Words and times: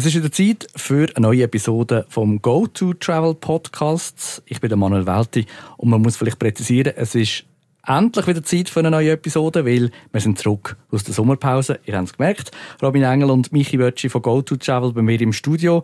Es 0.00 0.06
ist 0.06 0.14
wieder 0.14 0.32
Zeit 0.32 0.66
für 0.76 1.08
eine 1.14 1.26
neue 1.26 1.42
Episode 1.42 2.06
vom 2.08 2.40
Go 2.40 2.66
to 2.66 2.94
Travel 2.94 3.34
Podcast. 3.34 4.42
Ich 4.46 4.58
bin 4.58 4.78
Manuel 4.78 5.06
Welti 5.06 5.44
und 5.76 5.90
man 5.90 6.00
muss 6.00 6.16
vielleicht 6.16 6.38
präzisieren, 6.38 6.94
es 6.96 7.14
ist 7.14 7.44
endlich 7.86 8.26
wieder 8.26 8.42
Zeit 8.42 8.70
für 8.70 8.80
eine 8.80 8.90
neue 8.90 9.10
Episode, 9.10 9.66
weil 9.66 9.90
wir 10.10 10.20
sind 10.22 10.38
zurück 10.38 10.78
aus 10.90 11.04
der 11.04 11.12
Sommerpause. 11.12 11.80
Ihr 11.84 11.98
habt 11.98 12.06
es 12.08 12.16
gemerkt. 12.16 12.50
Robin 12.80 13.02
Engel 13.02 13.30
und 13.30 13.52
Michi 13.52 13.78
Wötschi 13.78 14.08
von 14.08 14.22
Go 14.22 14.40
to 14.40 14.56
Travel 14.56 14.94
bei 14.94 15.02
mir 15.02 15.20
im 15.20 15.34
Studio. 15.34 15.82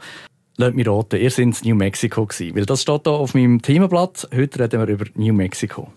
Lasst 0.56 0.74
mich 0.74 0.88
raten, 0.88 1.20
ihr 1.20 1.30
seid 1.30 1.44
in 1.44 1.54
New 1.64 1.74
Mexico 1.74 2.24
gewesen, 2.24 2.56
weil 2.56 2.64
das 2.64 2.80
steht 2.80 3.02
hier 3.04 3.12
auf 3.12 3.34
meinem 3.34 3.60
Themenblatt. 3.60 4.30
Heute 4.34 4.60
reden 4.60 4.80
wir 4.80 4.88
über 4.88 5.04
New 5.14 5.34
Mexico. 5.34 5.92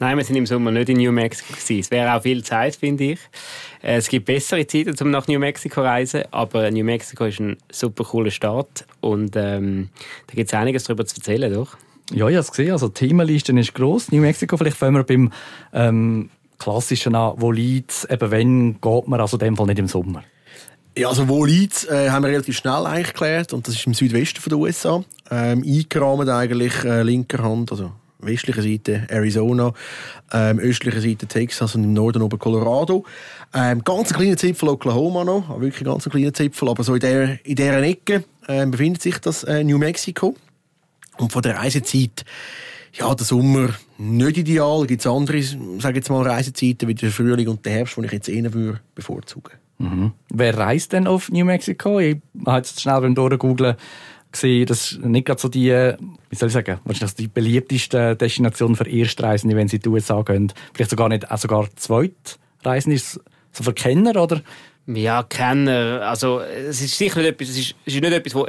Nein, 0.00 0.16
wir 0.16 0.24
sind 0.24 0.36
im 0.36 0.46
Sommer 0.46 0.72
nicht 0.72 0.88
in 0.88 0.96
New 0.96 1.12
Mexico 1.12 1.52
gewesen. 1.52 1.78
Es 1.78 1.90
wäre 1.90 2.14
auch 2.14 2.22
viel 2.22 2.42
Zeit, 2.42 2.74
finde 2.74 3.12
ich. 3.12 3.20
Äh, 3.80 3.96
es 3.96 4.08
gibt 4.08 4.26
bessere 4.26 4.66
Zeiten, 4.66 4.94
um 5.00 5.10
nach 5.10 5.28
New 5.28 5.38
Mexico 5.38 5.82
zu 5.82 5.86
reisen, 5.86 6.22
aber 6.32 6.70
New 6.70 6.84
Mexico 6.84 7.24
ist 7.24 7.40
ein 7.40 7.56
super 7.70 8.04
cooler 8.04 8.32
Staat 8.32 8.86
und 9.00 9.36
ähm, 9.36 9.90
da 10.26 10.34
gibt 10.34 10.52
es 10.52 10.54
einiges 10.54 10.84
darüber 10.84 11.06
zu 11.06 11.16
erzählen, 11.16 11.52
doch? 11.52 11.76
Ja, 12.10 12.28
ich 12.28 12.34
habe 12.34 12.40
es 12.40 12.50
gesehen. 12.50 12.72
Also 12.72 12.88
die 12.88 13.06
Themenliste 13.06 13.52
ist 13.52 13.74
gross. 13.74 14.10
New 14.10 14.20
Mexico, 14.20 14.56
vielleicht 14.56 14.76
fangen 14.76 14.96
wir 14.96 15.04
beim 15.04 15.32
ähm, 15.72 16.28
klassischen 16.58 17.14
an. 17.14 17.34
Wo 17.36 17.50
liegt 17.50 18.06
eben 18.10 18.30
wenn 18.30 18.80
geht 18.80 19.08
man? 19.08 19.20
Also 19.20 19.36
in 19.36 19.46
dem 19.46 19.56
Fall 19.56 19.66
nicht 19.66 19.78
im 19.78 19.88
Sommer. 19.88 20.22
Ja, 20.96 21.08
also 21.08 21.28
wo 21.28 21.44
liegt 21.44 21.88
äh, 21.88 22.10
haben 22.10 22.24
wir 22.24 22.30
relativ 22.30 22.56
schnell 22.56 22.86
eigentlich 22.86 23.08
geklärt 23.08 23.52
und 23.52 23.66
das 23.66 23.74
ist 23.74 23.86
im 23.86 23.94
Südwesten 23.94 24.40
von 24.40 24.50
den 24.50 24.58
USA. 24.58 25.04
Ähm, 25.30 25.64
eingerahmt 25.66 26.28
eigentlich 26.28 26.84
äh, 26.84 27.02
linker 27.02 27.42
Hand, 27.42 27.72
also 27.72 27.92
westlichen 28.26 28.62
Seite 28.62 29.06
Arizona, 29.08 29.72
ähm, 30.32 30.58
östlichen 30.58 31.00
Seite 31.00 31.26
Texas 31.26 31.74
und 31.74 31.84
im 31.84 31.92
Norden 31.92 32.22
oben 32.22 32.38
Colorado. 32.38 33.04
Ähm, 33.52 33.82
ganz 33.84 34.12
ein 34.12 34.16
kleiner 34.16 34.36
Zipfel 34.36 34.68
Oklahoma 34.68 35.24
noch, 35.24 35.60
wirklich 35.60 35.84
ganz 35.84 36.06
ein 36.06 36.10
kleiner 36.10 36.32
Zipfel, 36.32 36.68
aber 36.68 36.82
so 36.82 36.94
in 36.94 37.00
der, 37.00 37.46
in 37.46 37.54
dieser 37.54 37.82
Ecke 37.82 38.24
äh, 38.46 38.66
befindet 38.66 39.02
sich 39.02 39.18
das 39.18 39.44
äh, 39.44 39.62
New 39.64 39.78
Mexico. 39.78 40.34
Und 41.18 41.32
von 41.32 41.42
der 41.42 41.56
Reisezeit, 41.56 42.24
ja, 42.92 43.14
der 43.14 43.24
Sommer 43.24 43.70
nicht 43.98 44.38
ideal, 44.38 44.86
gibt 44.86 45.00
es 45.00 45.06
andere, 45.06 45.42
sage 45.78 45.96
jetzt 45.96 46.10
mal, 46.10 46.26
Reisezeiten 46.26 46.88
wie 46.88 46.94
der 46.94 47.10
Frühling 47.10 47.48
und 47.48 47.64
der 47.64 47.72
Herbst, 47.72 47.96
die 47.96 48.06
ich 48.06 48.12
jetzt 48.12 48.28
eher 48.28 48.52
würde 48.52 48.80
bevorzugen. 48.94 49.52
Mhm. 49.78 50.12
Wer 50.30 50.56
reist 50.56 50.92
denn 50.92 51.06
auf 51.06 51.30
New 51.30 51.44
Mexico? 51.44 51.98
Ich 51.98 52.18
habe 52.46 52.58
jetzt 52.58 52.80
schnell 52.80 53.00
beim 53.00 53.14
Durchgoogeln 53.14 53.76
gesehen, 54.34 54.66
das 54.66 54.92
ist 54.92 55.04
nicht 55.04 55.26
gerade 55.26 55.40
so 55.40 55.48
die, 55.48 55.70
wie 55.70 56.36
soll 56.36 56.48
ich 56.48 56.52
sagen, 56.52 56.78
wahrscheinlich 56.84 57.14
die 57.14 57.28
beliebteste 57.28 58.16
Destination 58.16 58.76
für 58.76 58.88
Erstreisende, 58.88 59.56
wenn 59.56 59.68
sie 59.68 59.76
in 59.76 59.82
die 59.82 59.88
USA 59.88 60.22
gehen. 60.22 60.52
Vielleicht 60.72 60.90
sogar 60.90 61.08
nicht, 61.08 61.30
auch 61.30 61.38
sogar 61.38 61.68
Zweitreisende. 61.76 62.96
Ist 62.96 63.20
so 63.52 63.64
für 63.64 63.72
Kenner, 63.72 64.20
oder? 64.20 64.42
Ja, 64.86 65.22
Kenner. 65.22 66.02
Also, 66.02 66.40
es 66.40 66.82
ist 66.82 66.98
sicher 66.98 67.20
nicht 67.20 67.30
etwas, 67.30 67.48
es 67.48 67.58
ist, 67.58 67.74
es 67.86 67.94
ist 67.94 68.00
nicht 68.00 68.12
etwas, 68.12 68.34
wo 68.34 68.46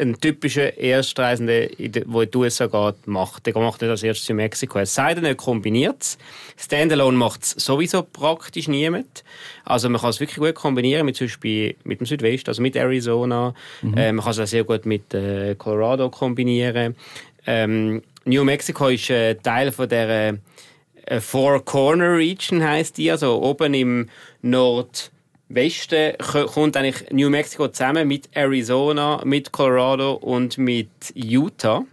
ein 0.00 0.18
typischer 0.18 0.76
Erstreisender, 0.78 1.66
der 1.68 1.78
in 1.78 1.92
die 1.92 2.36
USA 2.36 2.66
geht, 2.66 3.06
macht. 3.06 3.46
Der 3.46 3.58
macht 3.58 3.80
nicht 3.80 3.90
als 3.90 4.02
erstes 4.02 4.28
in 4.28 4.36
Mexiko. 4.36 4.78
Es 4.78 4.94
sei 4.94 5.14
denn, 5.14 5.24
er 5.24 5.34
kombiniert 5.34 6.00
es. 6.00 6.18
Standalone 6.56 7.16
macht 7.16 7.42
es 7.42 7.50
sowieso 7.50 8.02
praktisch 8.02 8.68
niemand. 8.68 9.24
Also 9.64 9.88
man 9.88 10.00
kann 10.00 10.10
es 10.10 10.20
wirklich 10.20 10.38
gut 10.38 10.54
kombinieren 10.54 11.06
mit 11.06 11.16
zum 11.16 11.26
Beispiel 11.26 11.76
mit 11.84 12.00
dem 12.00 12.06
Südwest, 12.06 12.48
also 12.48 12.62
mit 12.62 12.76
Arizona. 12.76 13.54
Mhm. 13.82 13.96
Äh, 13.96 14.12
man 14.12 14.24
kann 14.24 14.32
es 14.32 14.40
auch 14.40 14.46
sehr 14.46 14.64
gut 14.64 14.86
mit 14.86 15.12
äh, 15.14 15.54
Colorado 15.56 16.08
kombinieren. 16.10 16.96
Ähm, 17.46 18.02
New 18.24 18.44
Mexico 18.44 18.88
ist 18.88 19.10
äh, 19.10 19.34
Teil 19.36 19.72
von 19.72 19.88
der 19.88 20.38
äh, 21.06 21.20
Four 21.20 21.64
Corner 21.64 22.16
Region 22.16 22.62
heißt 22.62 22.96
die, 22.98 23.10
also 23.10 23.42
oben 23.42 23.74
im 23.74 24.08
Nord 24.42 25.10
Westen 25.50 26.12
kommt 26.52 26.76
eigentlich 26.76 27.10
New 27.10 27.28
Mexico 27.28 27.66
zusammen 27.66 28.06
mit 28.06 28.28
Arizona, 28.32 29.20
mit 29.24 29.50
Colorado 29.50 30.12
und 30.12 30.58
mit 30.58 30.90
Utah. 31.14 31.84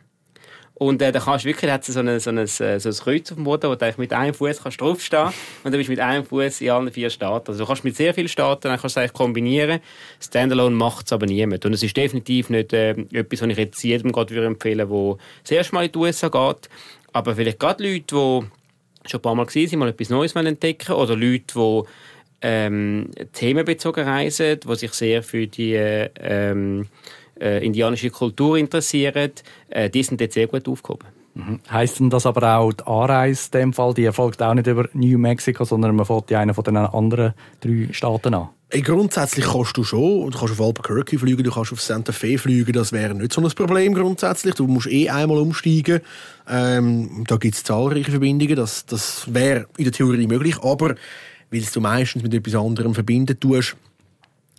Und 0.76 1.02
äh, 1.02 1.12
da 1.12 1.20
kannst 1.20 1.44
du 1.44 1.50
wirklich, 1.50 1.68
da 1.68 1.74
hat 1.74 1.84
so, 1.84 2.00
eine, 2.00 2.20
so, 2.20 2.30
ein, 2.30 2.46
so 2.46 2.64
ein 2.64 2.80
Kreuz 2.80 3.32
auf 3.32 3.36
dem 3.36 3.46
Boden, 3.46 3.68
wo 3.68 3.74
du 3.74 3.94
mit 3.98 4.14
einem 4.14 4.36
Fuß 4.36 4.60
draufstehen 4.60 5.24
kannst 5.24 5.38
und 5.64 5.72
dann 5.72 5.80
bist 5.80 5.88
du 5.88 5.92
mit 5.92 6.00
einem 6.00 6.24
Fuß 6.24 6.62
in 6.62 6.70
allen 6.70 6.92
vier 6.92 7.10
Staaten. 7.10 7.48
Also 7.48 7.64
du 7.64 7.68
kannst 7.68 7.84
mit 7.84 7.96
sehr 7.96 8.14
vielen 8.14 8.28
Staaten 8.28 8.68
dann 8.68 8.80
kannst 8.80 8.96
du 8.96 9.00
eigentlich 9.00 9.14
kombinieren. 9.14 9.80
Standalone 10.20 10.76
macht 10.76 11.08
es 11.08 11.14
aber 11.14 11.26
niemand. 11.26 11.66
Und 11.66 11.74
es 11.74 11.82
ist 11.82 11.98
definitiv 11.98 12.52
nicht 12.52 12.74
äh, 12.74 12.92
etwas, 12.92 13.42
was 13.42 13.50
ich 13.50 13.58
jetzt 13.58 13.84
jedem 13.84 14.12
gerade 14.12 14.46
empfehlen 14.46 14.88
würde, 14.88 15.18
der 15.18 15.42
das 15.42 15.52
erste 15.52 15.74
Mal 15.74 15.86
in 15.86 15.92
die 15.94 15.98
USA 15.98 16.28
geht. 16.28 16.70
Aber 17.12 17.36
vielleicht 17.36 17.60
gerade 17.60 17.84
Leute, 17.84 18.06
die 18.06 19.10
schon 19.10 19.20
ein 19.20 19.22
paar 19.22 19.34
Mal 19.34 19.48
waren, 19.48 19.80
mal 19.80 19.90
etwas 19.90 20.10
Neues 20.12 20.36
entdecken 20.36 20.92
oder 20.92 21.16
Leute, 21.16 21.56
die 21.56 21.84
ähm, 22.42 23.12
themenbezogen 23.34 24.08
reisen, 24.08 24.60
die 24.60 24.76
sich 24.76 24.94
sehr 24.94 25.24
für 25.24 25.48
die 25.48 25.74
ähm, 25.74 26.88
äh, 27.40 27.66
indianische 27.66 28.10
Kultur 28.10 28.58
interessieren, 28.58 29.32
äh, 29.70 29.90
die 29.90 30.04
sind 30.04 30.22
dort 30.22 30.34
sehr 30.34 30.48
gut 30.48 30.68
aufgehoben. 30.68 31.08
Mhm. 31.38 31.60
Heißt 31.70 32.00
denn 32.00 32.10
das 32.10 32.26
aber 32.26 32.58
auch, 32.58 32.74
die 32.74 32.84
Anreise 32.86 33.50
in 33.54 33.60
dem 33.60 33.74
Fall, 33.74 33.94
die 33.94 34.06
erfolgt 34.06 34.42
auch 34.42 34.56
nicht 34.56 34.68
über 34.68 34.90
New 34.94 35.20
Mexico, 35.20 35.66
sondern 35.66 35.96
man 35.96 36.06
fährt 36.06 36.32
ja 36.32 36.40
einen 36.40 36.56
von 36.56 36.64
den 36.64 36.78
anderen 36.78 37.34
drei 37.62 37.90
Staaten 37.92 38.34
an? 38.34 38.50
Hey, 38.70 38.82
grundsätzlich 38.82 39.46
kannst 39.46 39.78
du 39.78 39.84
schon. 39.84 40.30
Du 40.30 40.38
kannst 40.38 40.54
auf 40.54 40.62
Albuquerque 40.62 41.18
fliegen, 41.18 41.44
du 41.44 41.52
kannst 41.52 41.72
auf 41.72 41.82
Santa 41.82 42.12
Fe 42.12 42.38
fliegen. 42.38 42.74
Das 42.74 42.92
wäre 42.92 43.14
nicht 43.14 43.32
so 43.32 43.42
ein 43.42 43.50
Problem 43.52 43.94
grundsätzlich. 43.94 44.56
Du 44.56 44.68
musst 44.68 44.88
eh 44.88 45.10
einmal 45.10 45.38
umsteigen. 45.38 46.02
Ähm, 46.50 47.24
da 47.28 47.38
gibt 47.38 47.56
es 47.56 47.64
zahlreiche 47.64 48.12
Verbindungen. 48.12 48.58
Das, 48.58 48.86
das 48.86 49.34
wäre 49.34 49.68
in 49.78 49.86
der 49.86 49.94
Theorie 49.94 50.28
möglich. 50.28 50.58
Aber 50.64 50.96
weil 51.52 51.62
du 51.62 51.82
meistens 51.82 52.24
mit 52.24 52.34
etwas 52.34 52.56
anderem 52.56 52.94
verbinden 52.94 53.40
tust. 53.40 53.76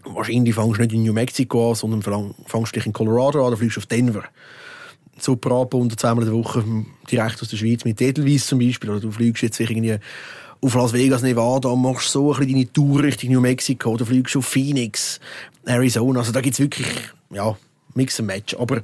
Wahrscheinlich 0.05 0.55
fängst 0.55 0.79
du 0.79 0.83
nicht 0.83 0.93
in 0.93 1.03
New 1.03 1.13
Mexico 1.13 1.71
an, 1.71 1.75
sondern 1.75 2.35
fängst 2.47 2.75
dich 2.75 2.87
in 2.87 2.93
Colorado 2.93 3.45
an, 3.45 3.51
dann 3.51 3.59
fliegst 3.59 3.79
auf 3.79 3.87
Denver. 3.87 4.25
Brabant 5.41 5.75
und 5.75 6.01
zweimal 6.01 6.25
in 6.25 6.31
der 6.31 6.39
Woche 6.39 6.65
direkt 7.11 7.43
aus 7.43 7.49
der 7.49 7.57
Schweiz 7.57 7.85
mit 7.85 8.01
Edelweiss 8.01 8.47
zum 8.47 8.61
Beispiel. 8.61 8.91
Oder 8.91 9.01
du 9.01 9.11
fliegst 9.11 9.43
jetzt 9.43 9.59
irgendwie 9.59 9.99
auf 10.61 10.75
Las 10.75 10.93
Vegas, 10.93 11.23
Nevada 11.23 11.69
und 11.69 11.83
machst 11.83 12.11
so 12.11 12.33
ein 12.33 12.39
bisschen 12.39 12.55
deine 12.55 12.73
Tour 12.73 13.03
Richtung 13.03 13.31
New 13.31 13.41
Mexico. 13.41 13.91
Oder 13.91 14.07
fliegst 14.07 14.37
auf 14.37 14.47
Phoenix, 14.47 15.21
Arizona. 15.67 16.21
Also 16.21 16.33
da 16.33 16.41
gibt 16.41 16.55
es 16.55 16.61
wirklich, 16.61 16.87
ja, 17.31 17.57
Mix 17.95 18.21
and 18.21 18.29
Match. 18.29 18.55
Aber 18.55 18.81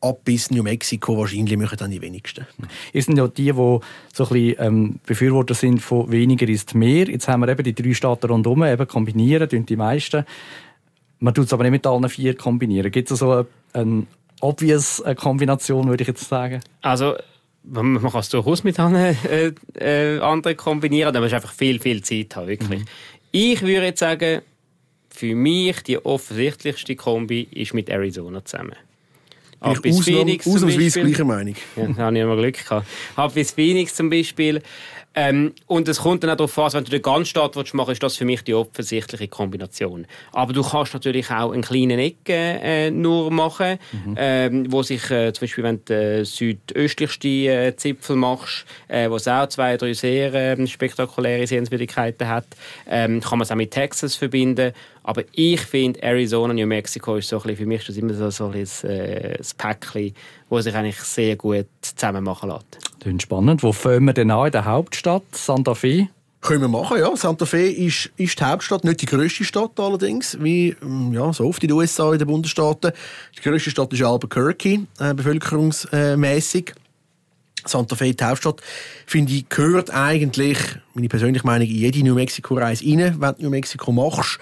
ab 0.00 0.20
bis 0.24 0.50
New 0.50 0.62
Mexico 0.62 1.18
wahrscheinlich 1.18 1.56
machen 1.56 1.76
dann 1.78 1.90
die 1.90 2.00
wenigsten. 2.00 2.46
Ihr 2.92 3.02
sind 3.02 3.16
ja 3.16 3.26
die, 3.26 3.44
die 3.44 3.52
so 3.52 3.80
ein 4.18 4.28
bisschen, 4.28 4.54
ähm, 4.58 5.00
Befürworter 5.06 5.54
sind 5.54 5.80
von 5.80 6.10
weniger 6.10 6.48
ist 6.48 6.74
mehr. 6.74 7.08
Jetzt 7.08 7.28
haben 7.28 7.40
wir 7.40 7.48
eben 7.48 7.62
die 7.64 7.74
drei 7.74 7.94
Staaten 7.94 8.26
rundherum, 8.30 8.64
eben 8.64 8.86
kombinieren, 8.86 9.48
tun 9.48 9.66
die 9.66 9.76
meisten. 9.76 10.24
Man 11.20 11.34
tut 11.34 11.46
es 11.46 11.52
aber 11.52 11.64
nicht 11.64 11.72
mit 11.72 11.86
allen 11.86 12.08
vier 12.08 12.36
kombinieren. 12.36 12.92
Gibt 12.92 13.10
es 13.10 13.18
so 13.18 13.32
eine, 13.32 13.46
eine 13.72 14.06
obvious 14.40 15.00
äh, 15.00 15.14
Kombination, 15.14 15.88
würde 15.88 16.02
ich 16.02 16.08
jetzt 16.08 16.28
sagen? 16.28 16.60
Also 16.82 17.16
man 17.64 18.00
kann 18.00 18.20
es 18.20 18.28
durchaus 18.28 18.64
mit 18.64 18.78
anderen, 18.78 19.16
äh, 19.28 19.52
äh, 19.74 20.20
anderen 20.20 20.56
kombinieren, 20.56 21.08
aber 21.08 21.18
man 21.18 21.24
muss 21.24 21.34
einfach 21.34 21.52
viel, 21.52 21.80
viel 21.80 22.02
Zeit 22.02 22.36
haben, 22.36 22.46
wirklich. 22.46 22.80
Mhm. 22.80 22.86
Ich 23.32 23.62
würde 23.62 23.86
jetzt 23.86 24.00
sagen, 24.00 24.42
für 25.10 25.34
mich 25.34 25.82
die 25.82 25.98
offensichtlichste 25.98 26.94
Kombi 26.94 27.48
ist 27.50 27.74
mit 27.74 27.90
Arizona 27.90 28.44
zusammen. 28.44 28.76
Ab 29.60 29.82
bis 29.82 30.04
Phoenix 30.04 30.46
ausnahmsweise 30.46 31.00
gleicher 31.00 31.24
Meinung. 31.24 31.54
Ja, 31.76 31.86
da 31.86 32.02
habe 32.04 32.16
ich 32.16 32.22
immer 32.22 32.36
Glück 32.36 32.64
gehabt. 32.64 32.86
Ab 33.16 33.34
bis 33.34 33.50
Phoenix 33.52 33.94
zum 33.94 34.08
Beispiel. 34.10 34.62
Ähm, 35.20 35.52
und 35.66 35.88
es 35.88 35.98
kommt 35.98 36.22
dann 36.22 36.30
auch 36.30 36.36
darauf 36.36 36.56
an, 36.58 36.72
wenn 36.74 36.84
du 36.84 36.92
den 36.92 37.02
ganzen 37.02 37.26
Start 37.26 37.56
machen 37.56 37.74
willst, 37.74 37.90
ist 37.90 38.02
das 38.04 38.16
für 38.18 38.24
mich 38.24 38.44
die 38.44 38.54
offensichtliche 38.54 39.26
Kombination. 39.26 40.06
Aber 40.30 40.52
du 40.52 40.62
kannst 40.62 40.94
natürlich 40.94 41.28
auch 41.32 41.50
einen 41.50 41.62
kleinen 41.62 41.98
Ecke 41.98 42.32
äh, 42.32 42.92
nur 42.92 43.32
machen, 43.32 43.80
mhm. 43.90 44.14
ähm, 44.16 44.72
wo 44.72 44.84
sich 44.84 45.10
äh, 45.10 45.32
zum 45.32 45.40
Beispiel, 45.40 45.64
wenn 45.64 45.84
du 45.84 45.84
den 45.86 46.24
südöstlichsten 46.24 47.46
äh, 47.46 47.74
Zipfel 47.76 48.14
machst, 48.14 48.64
äh, 48.86 49.10
wo 49.10 49.16
es 49.16 49.26
auch 49.26 49.48
zwei, 49.48 49.76
drei 49.76 49.92
sehr 49.92 50.32
äh, 50.32 50.66
spektakuläre 50.68 51.48
Sehenswürdigkeiten 51.48 52.28
hat, 52.28 52.46
ähm, 52.88 53.20
kann 53.20 53.40
man 53.40 53.44
es 53.44 53.50
auch 53.50 53.56
mit 53.56 53.72
Texas 53.72 54.14
verbinden. 54.14 54.72
Aber 55.02 55.24
ich 55.32 55.62
finde, 55.62 56.00
Arizona, 56.00 56.54
New 56.54 56.66
Mexico 56.66 57.16
ist 57.16 57.28
so 57.28 57.38
ein 57.38 57.42
bisschen, 57.42 57.56
für 57.56 57.66
mich 57.66 57.80
ist 57.80 57.88
das 57.88 57.96
immer 57.96 58.14
so, 58.14 58.30
so 58.30 58.44
ein, 58.44 58.52
bisschen, 58.52 58.90
äh, 58.90 59.38
ein 59.38 59.46
Päckchen, 59.56 60.14
das 60.48 60.64
sich 60.64 60.74
eigentlich 60.74 61.00
sehr 61.00 61.34
gut 61.34 61.66
zusammen 61.80 62.22
machen 62.22 62.50
lässt. 62.50 62.78
Ist 63.16 63.22
spannend. 63.22 63.62
Wo 63.62 63.72
fahren 63.72 64.04
wir 64.04 64.12
denn 64.12 64.30
an 64.30 64.46
in 64.46 64.52
der 64.52 64.66
Hauptstadt, 64.66 65.22
Santa 65.32 65.74
Fe? 65.74 66.08
Können 66.40 66.60
wir 66.60 66.68
machen, 66.68 66.98
ja. 66.98 67.16
Santa 67.16 67.46
Fe 67.46 67.68
ist, 67.68 68.10
ist 68.16 68.38
die 68.38 68.44
Hauptstadt, 68.44 68.84
nicht 68.84 69.02
die 69.02 69.06
grösste 69.06 69.44
Stadt 69.44 69.72
allerdings, 69.78 70.36
wie 70.40 70.76
mm, 70.80 71.12
ja, 71.12 71.32
so 71.32 71.46
oft 71.46 71.62
in 71.62 71.68
den 71.68 71.76
USA, 71.76 72.12
in 72.12 72.18
den 72.18 72.28
Bundesstaaten. 72.28 72.92
Die 73.36 73.42
grösste 73.42 73.70
Stadt 73.70 73.92
ist 73.92 74.02
Albuquerque, 74.02 74.86
äh, 75.00 75.14
bevölkerungsmäßig. 75.14 76.74
Santa 77.66 77.96
Fe, 77.96 78.14
die 78.14 78.24
Hauptstadt, 78.24 78.60
finde 79.06 79.32
ich, 79.32 79.48
gehört 79.48 79.90
eigentlich, 79.90 80.58
meine 80.94 81.08
persönliche 81.08 81.46
Meinung, 81.46 81.68
in 81.68 81.74
jede 81.74 82.02
New 82.02 82.14
Mexico-Reise 82.14 82.84
rein, 82.84 83.16
wenn 83.18 83.34
du 83.34 83.42
New 83.42 83.50
Mexico 83.50 83.92
machst. 83.92 84.38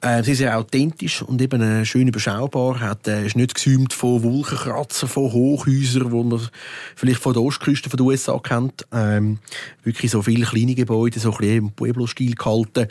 Äh, 0.00 0.22
sie 0.22 0.32
ist 0.32 0.38
sehr 0.38 0.58
authentisch 0.58 1.22
und 1.22 1.40
eben 1.40 1.60
äh, 1.60 1.84
schön 1.84 2.08
überschaubar. 2.08 2.80
Hat, 2.80 3.08
äh, 3.08 3.26
ist 3.26 3.36
nicht 3.36 3.54
gesäumt 3.54 3.92
von 3.92 4.22
Wolkenkratzern, 4.22 5.08
von 5.08 5.32
Hochhäusern, 5.32 6.10
die 6.10 6.24
man 6.24 6.48
vielleicht 6.94 7.20
von 7.20 7.32
der 7.32 7.42
Ostküste 7.42 7.88
den 7.88 8.00
USA 8.00 8.38
kennt. 8.38 8.86
Ähm, 8.92 9.38
wirklich 9.84 10.10
so 10.10 10.22
viele 10.22 10.46
kleine 10.46 10.74
Gebäude, 10.74 11.18
so 11.18 11.32
ein 11.32 11.38
bisschen 11.38 11.56
im 11.56 11.70
Pueblo-Stil 11.72 12.34
gehalten. 12.34 12.88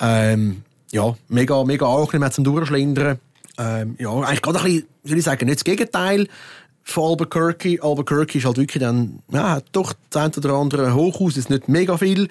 Ähm, 0.00 0.62
ja, 0.92 1.14
mega, 1.28 1.64
mega 1.64 1.86
angenehm 1.86 2.30
zum 2.30 2.44
Durchschlendern 2.44 3.18
Ähm, 3.58 3.96
ja, 3.98 4.10
eigentlich 4.10 4.42
gerade 4.42 4.58
ein 4.58 4.64
bisschen, 4.64 4.86
soll 5.04 5.18
ich 5.18 5.24
sagen, 5.24 5.46
nicht 5.46 5.58
das 5.58 5.64
Gegenteil 5.64 6.28
von 6.86 7.10
Albuquerque. 7.10 7.82
Albuquerque 7.82 8.38
ist 8.38 8.44
halt 8.44 8.56
wirklich 8.58 8.80
dann, 8.80 9.18
ja, 9.32 9.60
doch 9.72 9.92
das 10.10 10.22
ein 10.22 10.32
oder 10.38 10.54
andere 10.54 10.94
Hochhaus, 10.94 11.36
ist 11.36 11.50
nicht 11.50 11.68
mega 11.68 11.98
viel, 11.98 12.28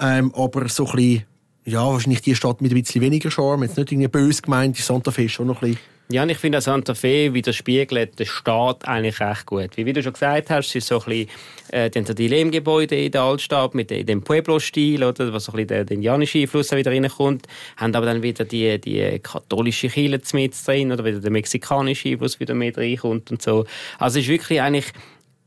ähm, 0.00 0.34
aber 0.34 0.68
so 0.68 0.86
ein 0.86 0.96
bisschen, 0.96 1.24
ja, 1.64 1.84
wahrscheinlich 1.84 2.22
die 2.22 2.34
Stadt 2.34 2.62
mit 2.62 2.72
ein 2.72 2.82
bisschen 2.82 3.02
weniger 3.02 3.30
Charme, 3.30 3.64
jetzt 3.64 3.76
nicht 3.76 3.92
irgendwie 3.92 4.08
böse 4.08 4.42
gemeint, 4.42 4.78
die 4.78 4.82
Santa 4.82 5.10
Fe 5.10 5.24
ist 5.24 5.32
schon 5.32 5.46
noch 5.46 5.62
ein 5.62 5.72
bisschen 5.72 5.97
ja, 6.10 6.22
und 6.22 6.30
ich 6.30 6.38
finde, 6.38 6.62
Santa 6.62 6.94
Fe 6.94 7.34
widerspiegelt 7.34 8.18
den 8.18 8.24
Staat 8.24 8.88
eigentlich 8.88 9.20
recht 9.20 9.44
gut. 9.44 9.76
Wie, 9.76 9.92
du 9.92 10.02
schon 10.02 10.14
gesagt 10.14 10.48
hast, 10.48 10.74
ist 10.74 10.86
so 10.86 11.02
ein 11.02 11.26
bisschen, 11.70 12.06
äh, 12.06 12.14
die 12.14 12.28
Lehmgebäude 12.28 12.96
in 12.96 13.12
der 13.12 13.22
Altstadt 13.22 13.74
mit 13.74 13.90
dem 13.90 14.22
Pueblo-Stil, 14.22 15.04
oder, 15.04 15.34
was 15.34 15.44
so 15.44 15.52
ein 15.52 15.56
bisschen 15.56 15.68
der, 15.68 15.84
der 15.84 15.96
indianische 15.96 16.38
Einfluss 16.38 16.72
wieder 16.72 16.92
reinkommt, 16.92 17.46
haben 17.76 17.94
aber 17.94 18.06
dann 18.06 18.22
wieder 18.22 18.46
die, 18.46 18.80
die 18.80 19.18
katholische 19.22 19.88
Kirche 19.88 20.20
mit 20.32 20.54
drin, 20.66 20.92
oder 20.92 21.04
wieder 21.04 21.20
der 21.20 21.30
mexikanische 21.30 22.08
Einfluss 22.08 22.40
wieder 22.40 22.54
mit 22.54 22.78
reinkommt 22.78 23.30
und 23.30 23.42
so. 23.42 23.66
Also 23.98 24.18
es 24.18 24.24
ist 24.24 24.30
wirklich 24.30 24.62
eigentlich, 24.62 24.86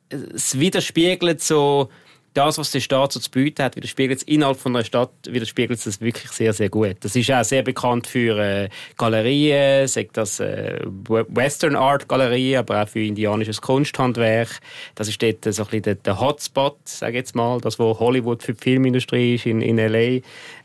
es 0.09 0.59
widerspiegelt 0.59 1.41
so, 1.41 1.89
das, 2.33 2.57
was 2.57 2.71
der 2.71 2.79
Staat 2.79 3.11
so 3.11 3.19
zu 3.19 3.29
bieten 3.29 3.63
hat, 3.63 3.75
widerspiegelt 3.75 4.19
es 4.19 4.23
innerhalb 4.23 4.57
von 4.57 4.75
einer 4.75 4.85
Stadt, 4.85 5.11
widerspiegelt 5.27 5.77
es 5.79 5.85
das 5.85 6.01
wirklich 6.01 6.31
sehr, 6.31 6.53
sehr 6.53 6.69
gut. 6.69 6.97
Das 7.01 7.15
ist 7.15 7.31
auch 7.31 7.43
sehr 7.43 7.63
bekannt 7.63 8.07
für 8.07 8.37
äh, 8.37 8.69
Galerien, 8.97 9.87
sagt 9.87 10.17
das 10.17 10.39
äh, 10.39 10.79
Western 11.07 11.75
Art 11.75 12.07
Galerien, 12.07 12.59
aber 12.59 12.83
auch 12.83 12.87
für 12.87 13.01
indianisches 13.01 13.61
Kunsthandwerk. 13.61 14.59
Das 14.95 15.07
ist 15.07 15.21
dort 15.21 15.43
so 15.43 15.63
ein 15.63 15.65
bisschen 15.65 15.81
der, 15.83 15.95
der 15.95 16.19
Hotspot, 16.19 16.77
sage 16.85 17.17
jetzt 17.17 17.35
mal, 17.35 17.59
das, 17.59 17.79
wo 17.79 17.99
Hollywood 17.99 18.43
für 18.43 18.53
die 18.53 18.61
Filmindustrie 18.61 19.35
ist 19.35 19.45
in, 19.45 19.61
in 19.61 19.77
L.A., 19.77 20.21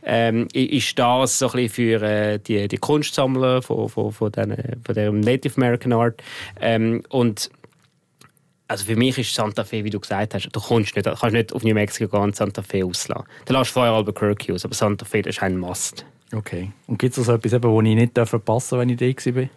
ähm, 0.09 0.47
ist 0.53 0.97
das 0.99 1.41
so 1.41 1.47
ein 1.47 1.53
bisschen 1.53 1.69
für 1.69 2.03
äh, 2.03 2.39
die, 2.39 2.69
die 2.69 2.77
Kunstsammler 2.77 3.61
von, 3.61 3.89
von, 3.89 4.13
von, 4.13 4.31
den, 4.31 4.55
von 4.85 4.95
der 4.95 5.11
Native 5.11 5.57
American 5.57 5.93
Art. 5.93 6.23
Ähm, 6.61 7.03
und 7.09 7.51
also 8.69 8.85
für 8.85 8.97
mich 8.97 9.17
ist 9.19 9.35
Santa 9.35 9.65
Fe, 9.65 9.85
wie 9.85 9.91
du 9.91 10.01
gesagt 10.01 10.35
hast, 10.35 10.49
du 10.51 10.61
kannst 10.61 10.97
nicht, 10.97 11.05
kannst 11.05 11.33
nicht 11.33 11.53
auf 11.53 11.63
New 11.63 11.75
Mexico 11.75 12.11
gehen 12.11 12.25
und 12.25 12.37
Santa 12.37 12.63
Fe 12.63 12.85
auslassen. 12.85 13.25
Du 13.45 13.53
lässt 13.53 13.71
vorher 13.71 13.93
Albuquerque 13.93 14.53
aus, 14.53 14.65
aber 14.65 14.75
Santa 14.75 15.05
Fe 15.05 15.23
das 15.23 15.37
ist 15.37 15.43
ein 15.43 15.59
Must. 15.59 16.05
Okay. 16.35 16.73
Und 16.87 16.99
gibt 16.99 17.13
es 17.13 17.19
also 17.19 17.35
etwas, 17.35 17.53
was 17.53 17.85
ich 17.85 17.95
nicht 17.95 18.19
verpassen 18.19 18.71
darf, 18.71 18.81
wenn 18.81 18.89
ich 18.89 19.17
da 19.17 19.35
war? 19.35 19.49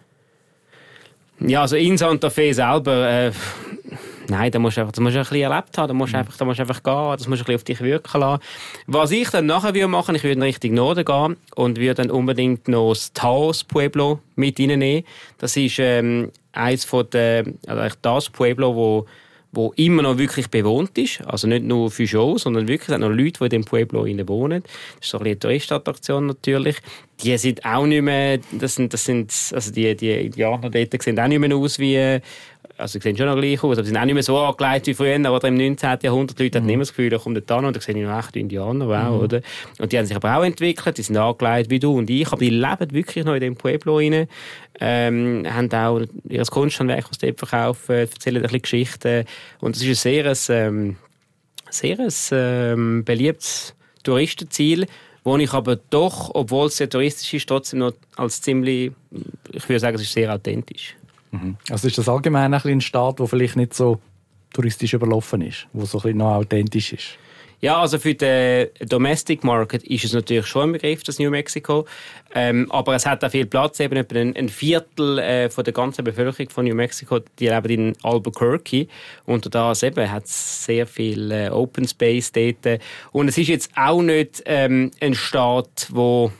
Ja, 1.40 1.62
also 1.62 1.76
in 1.76 1.96
Santa 1.96 2.30
Fe 2.30 2.52
selber, 2.54 3.08
äh, 3.08 3.32
nein, 4.30 4.50
da 4.50 4.58
musst 4.58 4.76
du 4.76 4.82
einfach, 4.82 4.92
da 4.92 5.02
musst 5.02 5.14
du 5.14 5.20
ein 5.20 5.24
bisschen 5.24 5.50
erlebt 5.50 5.76
haben, 5.76 5.88
da 5.88 5.94
musst 5.94 6.12
du 6.12 6.16
mhm. 6.16 6.20
einfach, 6.20 6.36
da 6.36 6.44
musst 6.44 6.58
du 6.58 6.62
einfach 6.62 6.82
gehen, 6.82 7.16
das 7.18 7.28
musst 7.28 7.40
du 7.40 7.44
ein 7.44 7.46
bisschen 7.46 7.54
auf 7.56 7.64
dich 7.64 7.80
wirken 7.80 8.20
lassen. 8.20 8.42
Was 8.86 9.10
ich 9.10 9.28
dann 9.30 9.46
nachher 9.46 9.74
würde 9.74 9.88
machen, 9.88 10.14
ich 10.14 10.22
würde 10.22 10.34
in 10.34 10.42
Richtung 10.42 10.74
Norden 10.74 11.04
gehen 11.04 11.36
und 11.54 11.78
würde 11.78 11.94
dann 11.94 12.10
unbedingt 12.10 12.68
noch 12.68 12.90
das 12.90 13.12
Taos 13.12 13.64
Pueblo 13.64 14.20
mit 14.36 14.58
reinnehmen. 14.58 15.04
Das 15.38 15.56
ist 15.56 15.78
ähm, 15.78 16.30
eins 16.52 16.84
von 16.84 17.08
den, 17.10 17.58
also 17.66 17.96
das 18.02 18.30
Pueblo, 18.30 18.74
wo 18.74 19.06
wo 19.52 19.72
immer 19.76 20.02
noch 20.02 20.18
wirklich 20.18 20.48
bewohnt 20.48 20.96
ist. 20.96 21.22
Also 21.26 21.48
nicht 21.48 21.64
nur 21.64 21.90
für 21.90 22.06
Shows, 22.06 22.42
sondern 22.42 22.68
wirklich 22.68 22.88
sind 22.88 23.00
noch 23.00 23.08
Leute, 23.08 23.38
die 23.40 23.44
in 23.44 23.50
dem 23.50 23.64
Pueblo 23.64 24.04
wohnen. 24.28 24.62
Das 24.62 25.06
ist 25.06 25.10
so 25.10 25.18
ein 25.18 25.26
eine 25.26 25.38
Touristattraktion 25.38 26.26
natürlich. 26.26 26.76
Die 27.22 27.36
sind 27.36 27.64
auch 27.64 27.86
nicht 27.86 28.02
mehr, 28.02 28.38
das 28.52 28.76
sind, 28.76 28.92
das 28.92 29.04
sind, 29.04 29.32
also 29.52 29.72
die, 29.72 29.96
die 29.96 30.12
Indianer 30.12 30.70
dort 30.70 31.02
sehen 31.02 31.18
auch 31.18 31.26
nicht 31.26 31.40
mehr 31.40 31.56
aus 31.56 31.78
wie, 31.78 32.20
also 32.80 32.92
sie 32.92 33.02
sehen 33.02 33.16
schon 33.16 33.26
noch 33.26 33.36
gleich 33.36 33.62
aus, 33.62 33.76
aber 33.76 33.84
sie 33.84 33.90
sind 33.90 33.98
auch 33.98 34.04
nicht 34.04 34.14
mehr 34.14 34.22
so 34.22 34.38
angelegt 34.38 34.86
wie 34.86 34.94
früher, 34.94 35.32
oder 35.32 35.48
im 35.48 35.56
19. 35.56 35.98
Jahrhundert. 36.02 36.38
Die 36.38 36.44
Leute 36.44 36.58
mhm. 36.58 36.64
hatten 36.64 36.72
immer 36.72 36.82
das 36.82 36.88
Gefühl, 36.90 37.10
da 37.10 37.18
kommt 37.18 37.36
der 37.36 37.46
Tann 37.46 37.64
und 37.64 37.76
da 37.76 37.80
sehe 37.80 37.94
ich 37.94 38.02
noch 38.02 38.18
echte 38.18 38.38
Indianer, 38.38 38.88
wow, 38.88 39.16
mhm. 39.16 39.24
oder? 39.24 39.40
Und 39.78 39.92
die 39.92 39.98
haben 39.98 40.06
sich 40.06 40.16
aber 40.16 40.36
auch 40.36 40.44
entwickelt, 40.44 40.98
die 40.98 41.02
sind 41.02 41.16
angelegt 41.16 41.70
wie 41.70 41.78
du 41.78 41.96
und 41.96 42.10
ich, 42.10 42.26
aber 42.28 42.38
die 42.38 42.50
leben 42.50 42.92
wirklich 42.92 43.24
noch 43.24 43.34
in 43.34 43.40
dem 43.40 43.56
Pueblo 43.56 43.98
rein, 43.98 44.26
ähm, 44.80 45.46
haben 45.48 45.72
auch 45.72 46.00
ihr 46.28 46.44
Kunsthandwerk, 46.44 47.10
was 47.10 47.18
sie 47.20 47.26
dort 47.26 47.38
verkaufen, 47.38 47.96
erzählen 47.96 48.36
ein 48.38 48.42
bisschen 48.42 48.62
Geschichten 48.62 49.24
und 49.60 49.76
es 49.76 49.82
ist 49.82 50.06
ein 50.06 50.34
sehr, 50.34 50.66
ähm, 50.66 50.96
sehr 51.68 51.98
ähm, 52.32 53.04
beliebtes 53.04 53.74
Touristenziel, 54.02 54.86
wo 55.22 55.36
ich 55.36 55.52
aber 55.52 55.76
doch, 55.76 56.30
obwohl 56.34 56.68
es 56.68 56.78
sehr 56.78 56.88
touristisch 56.88 57.34
ist, 57.34 57.48
trotzdem 57.48 57.80
noch 57.80 57.92
als 58.16 58.40
ziemlich, 58.40 58.92
ich 59.52 59.68
würde 59.68 59.80
sagen, 59.80 59.96
es 59.96 60.02
ist 60.02 60.12
sehr 60.12 60.34
authentisch. 60.34 60.96
Mhm. 61.30 61.56
Also 61.70 61.88
ist 61.88 61.98
das 61.98 62.08
allgemein 62.08 62.52
ein, 62.54 62.60
ein 62.62 62.80
Staat, 62.80 63.18
der 63.18 63.26
vielleicht 63.26 63.56
nicht 63.56 63.74
so 63.74 64.00
touristisch 64.52 64.94
überlaufen 64.94 65.42
ist, 65.42 65.66
wo 65.72 65.84
so 65.84 65.98
ein 65.98 66.02
bisschen 66.02 66.18
noch 66.18 66.34
authentisch 66.34 66.92
ist? 66.92 67.18
Ja, 67.62 67.78
also 67.78 67.98
für 67.98 68.14
den 68.14 68.68
Domestic 68.88 69.44
Market 69.44 69.82
ist 69.84 70.04
es 70.04 70.14
natürlich 70.14 70.46
schon 70.46 70.70
ein 70.70 70.72
Begriff, 70.72 71.02
das 71.02 71.18
New 71.18 71.30
Mexico. 71.30 71.86
Ähm, 72.34 72.66
aber 72.70 72.94
es 72.94 73.04
hat 73.04 73.22
auch 73.22 73.30
viel 73.30 73.44
Platz. 73.44 73.80
Eben 73.80 73.96
etwa 73.96 74.18
ein, 74.18 74.34
ein 74.34 74.48
Viertel 74.48 75.18
äh, 75.18 75.50
von 75.50 75.64
der 75.64 75.74
ganzen 75.74 76.02
Bevölkerung 76.02 76.48
von 76.48 76.64
New 76.64 76.74
Mexico, 76.74 77.18
die 77.38 77.48
leben 77.48 77.68
in 77.68 77.96
Albuquerque. 78.02 78.88
Und 79.26 79.54
da 79.54 79.74
eben 79.82 80.10
hat 80.10 80.24
es 80.24 80.64
sehr 80.64 80.86
viel 80.86 81.30
äh, 81.30 81.50
Open 81.50 81.86
Space 81.86 82.32
dort. 82.32 82.80
Und 83.12 83.28
es 83.28 83.36
ist 83.36 83.48
jetzt 83.48 83.70
auch 83.76 84.00
nicht 84.00 84.42
ähm, 84.46 84.90
ein 85.02 85.14
Staat, 85.14 85.88
wo 85.90 86.32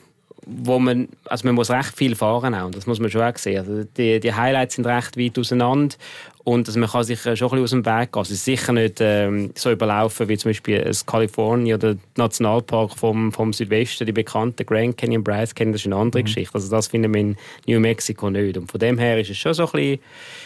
wo 0.50 0.78
man, 0.78 1.08
also 1.24 1.46
man 1.46 1.54
muss 1.54 1.70
recht 1.70 1.96
viel 1.96 2.14
fahren 2.14 2.54
auch, 2.54 2.70
das 2.70 2.86
muss 2.86 3.00
man 3.00 3.10
schon 3.10 3.22
auch 3.22 3.36
sehen. 3.36 3.58
Also 3.58 3.84
die, 3.96 4.20
die 4.20 4.34
Highlights 4.34 4.74
sind 4.74 4.86
recht 4.86 5.16
weit 5.16 5.38
auseinander 5.38 5.96
und 6.42 6.68
also 6.68 6.80
man 6.80 6.88
kann 6.88 7.04
sich 7.04 7.20
schon 7.20 7.32
ein 7.32 7.36
bisschen 7.36 7.62
aus 7.62 7.70
dem 7.70 7.86
Weg 7.86 8.12
gehen. 8.12 8.22
Es 8.22 8.30
ist 8.30 8.44
sicher 8.44 8.72
nicht 8.72 8.98
ähm, 9.00 9.50
so 9.54 9.70
überlaufen 9.70 10.28
wie 10.28 10.38
zum 10.38 10.50
Beispiel 10.50 10.82
das 10.82 11.04
Kalifornien 11.04 11.74
oder 11.74 11.94
der 11.94 12.02
Nationalpark 12.16 12.96
vom, 12.96 13.30
vom 13.30 13.52
Südwesten, 13.52 14.06
die 14.06 14.12
bekannten 14.12 14.64
Grand 14.64 14.96
Canyon, 14.96 15.22
Bryce 15.22 15.54
Canyon, 15.54 15.72
das 15.72 15.82
ist 15.82 15.86
eine 15.86 15.96
andere 15.96 16.22
mhm. 16.22 16.26
Geschichte. 16.26 16.54
Also 16.54 16.70
das 16.70 16.86
finden 16.86 17.12
wir 17.12 17.20
in 17.20 17.36
New 17.66 17.78
Mexico 17.78 18.30
nicht. 18.30 18.56
Und 18.56 18.70
von 18.70 18.80
dem 18.80 18.96
her 18.96 19.20
ist 19.20 19.28
es 19.28 19.36
schon 19.36 19.52
so 19.52 19.64
ein 19.64 19.72
bisschen, 19.72 19.98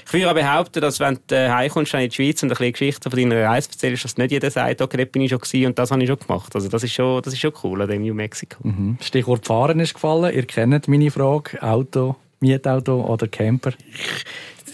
ich 0.07 0.13
würde 0.13 0.31
auch 0.31 0.35
behaupten, 0.35 0.81
dass 0.81 0.99
wenn 0.99 1.19
du 1.29 1.35
äh, 1.35 1.49
heimkommst 1.49 1.95
in 1.95 2.09
die 2.09 2.15
Schweiz 2.15 2.43
und 2.43 2.49
ein 2.49 2.57
bisschen 2.57 2.73
Geschichte 2.73 3.11
von 3.11 3.19
deiner 3.19 3.43
Reise 3.45 3.69
erzählst, 3.71 4.05
dass 4.05 4.17
nicht 4.17 4.33
jeder 4.33 4.51
sagt, 4.51 4.83
okay, 4.83 4.97
dort 4.97 5.13
bin 5.13 5.23
ich 5.23 5.31
schon 5.31 5.39
gewesen 5.39 5.67
und 5.67 5.79
das 5.79 5.93
habe 5.93 6.03
ich 6.03 6.09
schon 6.09 6.19
gemacht. 6.19 6.55
Also 6.57 6.69
das 6.69 6.83
ist 6.83 6.93
schon, 6.93 7.23
das 7.23 7.35
ist 7.35 7.41
schon 7.41 7.53
cool 7.63 7.81
an 7.83 7.89
dem 7.89 8.03
New 8.03 8.15
Mexico. 8.15 8.59
Mhm. 8.67 8.99
Stichwort 9.01 9.47
Fahren 9.47 9.79
ist 9.79 9.95
gefallen. 9.95 10.35
Ihr 10.35 10.45
kennt 10.45 10.89
meine 10.89 11.11
Frage, 11.13 11.63
Auto, 11.63 12.17
Mietauto 12.41 13.01
oder 13.01 13.29
Camper? 13.29 13.73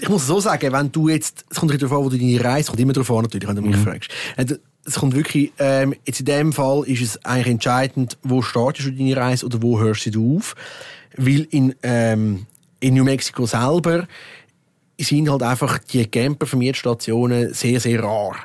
Ich 0.01 0.09
muss 0.09 0.27
so 0.27 0.41
sagen, 0.41 0.73
wenn 0.73 0.93
du 0.93 1.09
jetzt, 1.09 1.45
es 1.51 1.59
kommt 1.59 1.81
darauf 1.81 1.99
an, 1.99 2.05
wo 2.05 2.09
du 2.09 2.19
deine 2.19 2.43
Reise, 2.43 2.69
kommt 2.69 2.81
immer 2.81 2.93
darauf 2.93 3.11
an, 3.11 3.23
natürlich, 3.23 3.49
wenn 3.49 3.57
du 3.57 3.63
mich 3.63 3.77
mhm. 3.77 3.83
fragst. 3.83 4.11
Äh, 4.37 4.47
es 4.85 4.95
kommt 4.95 5.15
wirklich, 5.15 5.53
ähm, 5.59 5.95
jetzt 6.07 6.21
in 6.21 6.27
dem 6.27 6.53
Fall 6.53 6.85
ist 6.85 7.03
es 7.03 7.25
eigentlich 7.25 7.49
entscheidend, 7.49 8.17
wo 8.23 8.43
startest 8.43 8.89
du 8.89 8.93
deine 8.93 9.17
Reise 9.17 9.45
oder 9.47 9.63
wo 9.63 9.79
hörst 9.79 10.13
du 10.15 10.37
auf. 10.37 10.55
Weil 11.17 11.47
in, 11.51 11.75
ähm, 11.83 12.47
in 12.81 12.95
New 12.95 13.05
Mexico 13.05 13.47
selber 13.47 14.09
sind 15.05 15.31
halt 15.31 15.43
einfach 15.43 15.79
die 15.79 16.07
Camper-Vermietstationen 16.07 17.53
sehr, 17.55 17.81
sehr 17.81 18.03
rar. 18.03 18.37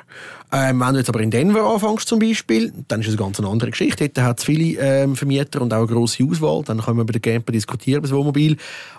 Ähm, 0.52 0.80
wenn 0.80 0.92
du 0.92 0.98
jetzt 0.98 1.08
aber 1.08 1.20
in 1.20 1.30
Denver 1.30 1.64
anfängst 1.64 2.08
zum 2.08 2.20
Beispiel, 2.20 2.72
dann 2.88 3.00
ist 3.00 3.08
es 3.08 3.14
eine 3.14 3.22
ganz 3.22 3.40
andere 3.40 3.70
Geschichte. 3.70 4.08
Dort 4.08 4.26
hat 4.26 4.38
es 4.38 4.44
viele 4.44 4.80
ähm, 4.80 5.16
Vermieter 5.16 5.60
und 5.60 5.72
auch 5.72 5.78
eine 5.78 5.86
grosse 5.86 6.24
Auswahl. 6.24 6.62
Dann 6.64 6.80
können 6.80 6.98
wir 6.98 7.04
bei 7.04 7.12
den 7.12 7.22
Camper 7.22 7.52
diskutieren, 7.52 8.02
das 8.02 8.12
Wohnmobil. 8.12 8.56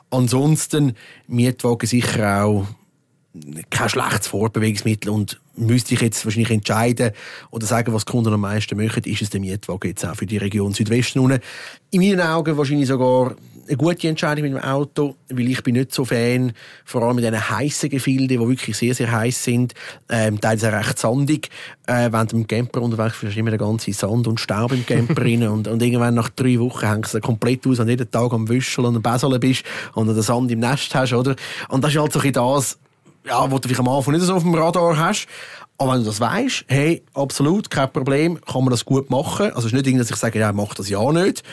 Ansonsten 0.10 0.94
Mietwagen 1.28 1.88
sicher 1.88 2.44
auch 2.44 2.68
kein 3.70 3.90
schlechtes 3.90 4.28
Fortbewegungsmittel 4.28 5.10
und 5.10 5.40
müsste 5.56 5.96
ich 5.96 6.02
jetzt 6.02 6.24
wahrscheinlich 6.26 6.52
entscheiden 6.52 7.12
oder 7.52 7.66
sagen, 7.66 7.94
was 7.94 8.06
die 8.06 8.12
Kunden 8.12 8.34
am 8.34 8.42
meisten 8.42 8.78
möchten, 8.78 9.10
ist 9.10 9.22
es 9.22 9.30
der 9.30 9.40
Mietwagen 9.40 9.90
jetzt 9.90 10.06
auch 10.06 10.16
für 10.16 10.26
die 10.26 10.38
Region 10.38 10.74
Südwesten. 10.74 11.20
Unten. 11.20 11.40
In 11.92 12.02
meinen 12.02 12.22
Augen 12.22 12.58
wahrscheinlich 12.58 12.88
sogar 12.88 13.36
eine 13.68 13.78
gute 13.78 14.08
Entscheidung 14.08 14.44
mit 14.44 14.54
dem 14.54 14.62
Auto, 14.62 15.16
weil 15.30 15.50
ich 15.50 15.62
bin 15.62 15.76
nicht 15.76 15.94
so 15.94 16.06
Fan, 16.06 16.54
vor 16.86 17.04
allem 17.04 17.18
mit 17.18 17.26
diesen 17.26 17.50
heißen 17.50 17.90
Gefilden, 17.90 18.28
die 18.28 18.40
wirklich 18.40 18.78
sehr, 18.78 18.94
sehr 18.94 19.12
heiß 19.12 19.44
sind, 19.44 19.74
ähm, 20.10 20.40
teils 20.40 20.64
auch 20.64 20.72
recht 20.72 20.98
sandig. 20.98 21.50
Äh, 21.86 22.12
wenn 22.12 22.28
du 22.28 22.38
im 22.38 22.48
Camper 22.48 22.82
unterwegs 22.82 23.18
bist, 23.20 23.36
du 23.36 23.40
immer 23.40 23.52
den 23.52 23.60
ganzen 23.60 23.94
Sand 23.94 24.28
und 24.28 24.40
Staub 24.40 24.72
im 24.72 24.86
Camper 24.86 25.22
rein 25.26 25.48
und, 25.48 25.68
und 25.68 25.82
irgendwann 25.82 26.16
nach 26.16 26.30
drei 26.30 26.60
Wochen 26.60 26.88
hängst 26.88 27.14
du 27.14 27.20
komplett 27.20 27.68
aus, 27.68 27.78
du 27.78 27.84
jeden 27.84 28.10
Tag 28.10 28.32
am 28.34 28.48
Wüscheln 28.48 28.88
und 28.88 28.96
am 28.96 29.02
Beseln 29.02 29.40
bist 29.40 29.64
und 29.94 30.08
den 30.08 30.22
Sand 30.22 30.52
im 30.52 30.60
Nest 30.60 30.94
hast, 30.96 31.14
oder? 31.14 31.36
Und 31.70 31.84
das 31.84 31.92
ist 31.92 32.00
halt 32.00 32.14
so 32.14 32.20
ein 32.20 32.32
das, 32.32 32.78
ja, 33.28 33.52
was 33.52 33.62
du 33.62 33.68
vielleicht 33.68 33.80
am 33.80 33.90
Anfang 33.90 34.14
nicht 34.14 34.24
so 34.24 34.34
auf 34.34 34.44
dem 34.44 34.56
Radar 34.56 34.98
hast. 34.98 35.28
Aber 35.78 35.94
wenn 35.94 36.00
du 36.00 36.08
das 36.08 36.20
weißt, 36.20 36.66
hey, 36.68 37.04
absolut, 37.14 37.70
kein 37.70 37.92
Problem, 37.92 38.42
kann 38.42 38.64
man 38.64 38.72
das 38.72 38.84
gut 38.84 39.10
machen. 39.10 39.48
Also 39.48 39.60
es 39.60 39.66
ist 39.68 39.74
nicht 39.74 39.86
irgendwie, 39.88 40.00
dass 40.00 40.10
ich 40.10 40.16
sage, 40.16 40.40
ja, 40.40 40.52
mach 40.52 40.74
das 40.74 40.90
ja 40.90 41.12
nicht 41.12 41.44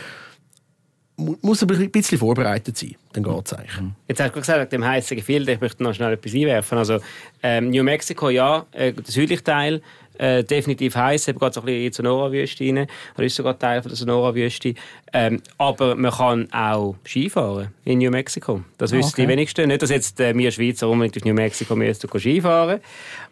muss 1.17 1.63
aber 1.63 1.77
ein 1.77 1.91
bisschen 1.91 2.19
vorbereitet 2.19 2.77
sein, 2.77 2.97
dann 3.13 3.23
geht 3.23 3.47
es 3.47 3.53
eigentlich. 3.53 3.81
Mhm. 3.81 3.93
Jetzt 4.09 4.21
hast 4.21 4.35
du 4.35 4.41
gesagt, 4.41 4.73
dem 4.73 4.85
heißen 4.85 5.17
Gefilde, 5.17 5.53
ich 5.53 5.61
möchte 5.61 5.83
noch 5.83 5.95
schnell 5.95 6.13
etwas 6.13 6.35
einwerfen. 6.35 6.79
Also 6.79 6.99
ähm, 7.43 7.71
New 7.71 7.85
Mexico, 7.85 8.31
ja, 8.31 8.67
äh, 8.73 8.93
der 8.93 9.05
südliche 9.05 9.45
Teil, 9.45 9.81
äh, 10.19 10.45
definitiv 10.45 10.95
heiß, 10.97 11.29
eben 11.29 11.39
gerade 11.39 11.55
so 11.55 11.61
ein 11.61 11.67
bisschen 11.67 11.83
in 11.83 11.91
die 11.91 11.95
Sonora-Wüste 11.95 12.65
rein, 12.65 12.87
oder 13.17 13.25
ist 13.25 13.37
sogar 13.37 13.59
Teil 13.59 13.83
von 13.83 13.91
der 13.91 13.97
Sonora-Wüste. 13.97 14.75
Ähm, 15.13 15.43
aber 15.59 15.95
man 15.95 16.13
kann 16.13 16.53
auch 16.53 16.97
Skifahren 17.07 17.69
in 17.85 17.99
New 17.99 18.11
Mexico. 18.11 18.63
Das 18.79 18.93
wissen 18.93 19.11
okay. 19.13 19.23
die 19.23 19.29
wenigsten. 19.29 19.69
Nicht, 19.69 19.83
dass 19.83 19.91
jetzt 19.91 20.21
äh, 20.21 20.37
wir 20.37 20.51
Schweizer 20.51 20.89
unbedingt 20.89 21.17
auf 21.17 21.25
New 21.25 21.35
Mexico 21.35 21.77
müssen 21.77 22.09
Skifahren, 22.09 22.81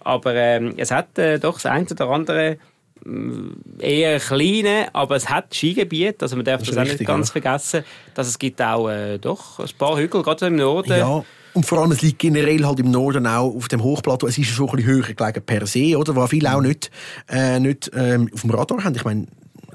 aber 0.00 0.34
ähm, 0.34 0.74
es 0.76 0.90
hat 0.90 1.18
äh, 1.18 1.38
doch 1.38 1.54
das 1.54 1.66
eine 1.66 1.86
oder 1.86 2.08
andere 2.08 2.58
eher 3.78 4.20
kleinen, 4.20 4.86
aber 4.92 5.16
es 5.16 5.28
hat 5.28 5.54
Skigebiet, 5.54 6.22
also 6.22 6.36
man 6.36 6.44
darf 6.44 6.60
das, 6.60 6.68
das 6.68 6.76
auch 6.76 6.82
richtig, 6.82 7.00
nicht 7.00 7.08
ganz 7.08 7.28
ja. 7.28 7.32
vergessen, 7.32 7.84
dass 8.14 8.28
es 8.28 8.38
gibt 8.38 8.62
auch 8.62 8.88
äh, 8.88 9.18
doch 9.18 9.58
ein 9.58 9.68
paar 9.76 9.98
Hügel, 9.98 10.22
gerade 10.22 10.46
im 10.46 10.56
Norden. 10.56 10.90
Ja. 10.90 11.24
Und 11.54 11.66
vor 11.66 11.78
allem, 11.80 11.92
es 11.92 12.00
liegt 12.02 12.18
generell 12.18 12.64
halt 12.64 12.80
im 12.80 12.90
Norden 12.90 13.26
auch 13.26 13.54
auf 13.54 13.68
dem 13.68 13.82
Hochplateau. 13.82 14.26
Es 14.26 14.38
ist 14.38 14.48
schon 14.48 14.68
ein 14.70 14.76
bisschen 14.76 14.90
höher 14.92 15.02
gelegen 15.02 15.42
per 15.44 15.66
se, 15.66 15.98
oder? 15.98 16.16
Was 16.16 16.30
viele 16.30 16.54
auch 16.54 16.62
nicht, 16.62 16.90
äh, 17.28 17.60
nicht 17.60 17.90
ähm, 17.94 18.30
auf 18.32 18.40
dem 18.40 18.50
Radar 18.50 18.82
haben. 18.84 18.94
Ich 18.94 19.04
meine, 19.04 19.26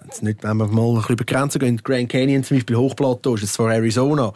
jetzt 0.05 0.23
nicht, 0.23 0.43
wenn 0.43 0.57
wir 0.57 0.67
mal 0.67 0.89
ein 0.89 0.95
bisschen 0.95 1.13
über 1.13 1.25
Grenzen 1.25 1.59
gehen, 1.59 1.81
Grand 1.83 2.09
Canyon 2.09 2.43
zum 2.43 2.57
Beispiel, 2.57 2.75
Hochplateau, 2.77 3.35
ist 3.35 3.43
es 3.43 3.53
zwar 3.53 3.73
Arizona, 3.73 4.33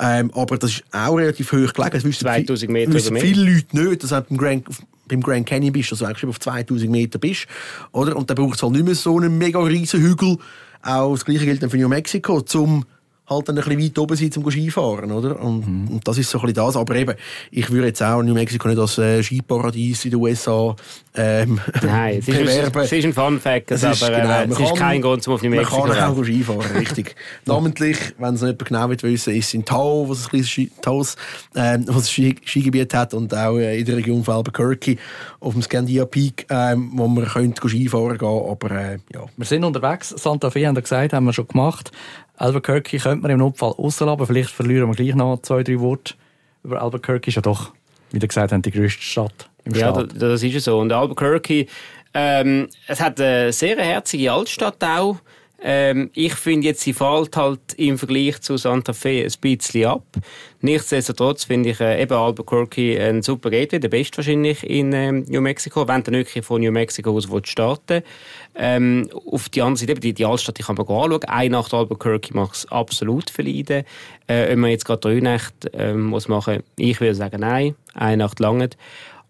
ähm, 0.00 0.30
aber 0.34 0.56
das 0.56 0.70
ist 0.72 0.84
auch 0.92 1.16
relativ 1.16 1.52
hoch 1.52 1.72
gelegen. 1.74 1.90
Das 1.92 2.04
wissen 2.04 2.20
2000 2.20 2.60
viel- 2.60 2.70
Meter 2.72 2.92
wissen 2.94 3.06
oder 3.08 3.12
mehr. 3.14 3.22
viele 3.22 3.52
Leute 3.52 3.78
nicht, 3.88 4.02
dass 4.04 4.10
du 4.10 4.22
beim 4.22 4.38
Grand, 4.38 4.64
beim 5.08 5.20
Grand 5.22 5.46
Canyon 5.46 5.72
bist, 5.72 5.92
dass 5.92 5.98
du 5.98 6.04
eigentlich 6.06 6.24
auf 6.26 6.40
2000 6.40 6.90
Meter 6.90 7.18
bist, 7.18 7.46
oder? 7.92 8.16
Und 8.16 8.30
dann 8.30 8.36
braucht 8.36 8.56
es 8.56 8.62
halt 8.62 8.72
nicht 8.72 8.84
mehr 8.84 8.94
so 8.94 9.18
einen 9.18 9.36
mega 9.36 9.58
riesen 9.60 10.00
Hügel. 10.00 10.38
Auch 10.82 11.12
das 11.14 11.24
Gleiche 11.24 11.44
gilt 11.44 11.62
dann 11.62 11.70
für 11.70 11.76
New 11.76 11.88
Mexico, 11.88 12.40
zum 12.40 12.84
halt 13.28 13.48
dann 13.48 13.58
ein 13.58 13.64
bisschen 13.64 13.82
weit 13.82 13.98
oben 13.98 14.16
sein 14.16 14.32
zum 14.32 14.50
Skifahren, 14.50 15.12
oder? 15.12 15.38
Und, 15.40 15.66
Mhm. 15.66 15.88
und 15.88 16.08
das 16.08 16.18
ist 16.18 16.30
so 16.30 16.38
ein 16.38 16.42
bisschen 16.46 16.54
das. 16.66 16.76
Aber 16.76 16.94
eben, 16.96 17.14
ich 17.50 17.70
würde 17.70 17.88
jetzt 17.88 18.02
auch 18.02 18.22
New 18.22 18.34
Mexico 18.34 18.68
nicht 18.68 18.78
als 18.78 18.96
äh, 18.98 19.22
Skiparadies 19.22 20.04
in 20.06 20.10
den 20.12 20.20
USA 20.20 20.74
ähm, 21.14 21.60
Nein, 21.82 22.18
es 22.20 22.28
ist, 22.28 22.38
bewerben. 22.38 22.80
es 22.82 22.92
ist 22.92 23.04
ein 23.04 23.12
Fun 23.12 23.40
Fact, 23.40 23.70
Es 23.72 23.82
aber 23.84 23.92
ist, 23.92 24.02
äh, 24.02 24.06
genau, 24.06 24.22
es 24.42 24.48
man 24.48 24.50
ist 24.50 24.58
kann- 24.68 24.76
kein 24.78 25.02
Grund, 25.02 25.26
um 25.28 25.34
auf 25.34 25.42
New 25.42 25.50
Man 25.50 25.58
Mexico 25.58 25.82
kann 25.82 25.92
zu 26.14 26.20
auch 26.20 26.24
Skifahren, 26.24 26.76
richtig. 26.78 27.16
Namentlich, 27.44 27.98
wenn 28.18 28.34
es 28.34 28.42
nicht 28.42 28.64
genau 28.64 28.88
will 28.88 29.02
wissen, 29.02 29.34
ist 29.34 29.46
es 29.48 29.54
in 29.54 29.64
Tao, 29.64 30.08
was 30.08 30.24
ein 30.24 30.28
kleines 30.30 30.48
Ski, 30.48 30.70
Taos, 30.80 31.16
ähm, 31.56 31.84
was 31.88 32.04
ein 32.04 32.08
Ski, 32.08 32.36
Skigebiet 32.44 32.94
hat 32.94 33.14
und 33.14 33.34
auch 33.34 33.56
äh, 33.58 33.78
in 33.80 33.84
der 33.84 33.96
Region 33.96 34.22
von 34.24 34.34
Albuquerque 34.36 34.96
auf 35.40 35.52
dem 35.54 35.62
Scandia 35.62 36.04
Peak, 36.04 36.46
ähm, 36.50 36.90
wo 36.94 37.08
man 37.08 37.24
könnte 37.26 37.68
Skifahren 37.68 38.16
gehen, 38.18 38.28
aber 38.50 38.70
äh, 38.70 38.98
ja. 39.12 39.24
Wir 39.36 39.46
sind 39.46 39.64
unterwegs. 39.64 40.10
Santa 40.16 40.50
Fe 40.50 40.66
haben 40.66 40.76
wir 40.76 40.82
gesagt, 40.82 41.12
haben 41.12 41.24
wir 41.26 41.32
schon 41.32 41.48
gemacht. 41.48 41.90
Albuquerque 42.38 42.98
könnte 42.98 43.22
man 43.22 43.30
im 43.30 43.38
Notfall 43.38 43.72
rauslassen. 43.72 44.26
Vielleicht 44.26 44.50
verlieren 44.50 44.88
wir 44.88 44.94
gleich 44.94 45.14
noch 45.14 45.40
zwei, 45.42 45.62
drei 45.62 45.78
Worte 45.80 46.14
über 46.64 46.80
Albuquerque. 46.80 47.28
Ist 47.28 47.34
ja 47.34 47.42
doch, 47.42 47.72
wie 48.12 48.18
gesagt 48.18 48.52
habt, 48.52 48.64
die 48.66 48.70
grösste 48.70 49.02
Stadt 49.02 49.50
im 49.64 49.74
Ja, 49.74 49.90
Staat. 49.92 50.12
das, 50.12 50.18
das 50.18 50.42
ist 50.42 50.52
ja 50.54 50.60
so. 50.60 50.78
Und 50.78 50.92
Albuquerque, 50.92 51.66
ähm, 52.14 52.68
es 52.86 53.00
hat 53.00 53.20
eine 53.20 53.52
sehr 53.52 53.76
herzige 53.76 54.32
Altstadt 54.32 54.82
auch. 54.82 55.16
Ähm, 55.60 56.10
ich 56.14 56.34
finde 56.34 56.68
jetzt, 56.68 56.82
sie 56.82 56.92
fällt 56.92 57.36
halt 57.36 57.60
im 57.76 57.98
Vergleich 57.98 58.40
zu 58.40 58.56
Santa 58.56 58.92
Fe 58.92 59.24
ein 59.24 59.32
bisschen 59.40 59.86
ab. 59.86 60.04
Nichtsdestotrotz 60.60 61.44
finde 61.44 61.70
ich 61.70 61.80
äh, 61.80 62.00
eben 62.00 62.16
Albuquerque 62.16 63.00
ein 63.00 63.22
super 63.22 63.50
Gateway, 63.50 63.80
der 63.80 63.88
beste 63.88 64.18
wahrscheinlich 64.18 64.62
in 64.62 64.92
ähm, 64.92 65.24
New 65.28 65.40
Mexico, 65.40 65.86
wenn 65.88 66.04
du 66.04 66.12
wirklich 66.12 66.44
von 66.44 66.60
New 66.60 66.70
Mexico 66.70 67.10
aus 67.10 67.28
starten 67.44 68.02
ähm, 68.54 69.08
Auf 69.30 69.48
die 69.48 69.62
andere 69.62 69.78
Seite, 69.78 69.92
eben 69.92 70.14
die, 70.14 70.24
Altstadt, 70.24 70.58
die 70.58 70.62
kann 70.62 70.76
man 70.76 70.86
anschauen. 70.86 71.24
Eine 71.24 71.50
Nacht 71.50 71.74
Albuquerque 71.74 72.34
macht 72.34 72.54
es 72.54 72.66
absolut 72.70 73.30
verleiden. 73.30 73.84
Äh, 74.26 74.48
wenn 74.48 74.60
man 74.60 74.70
jetzt 74.70 74.84
gerade 74.84 75.00
drei 75.00 75.20
Nächte 75.20 75.70
ähm, 75.72 76.06
muss 76.06 76.28
machen, 76.28 76.62
ich 76.76 77.00
würde 77.00 77.14
sagen, 77.14 77.40
nein, 77.40 77.74
eine 77.94 78.18
Nacht 78.18 78.38
lange. 78.40 78.70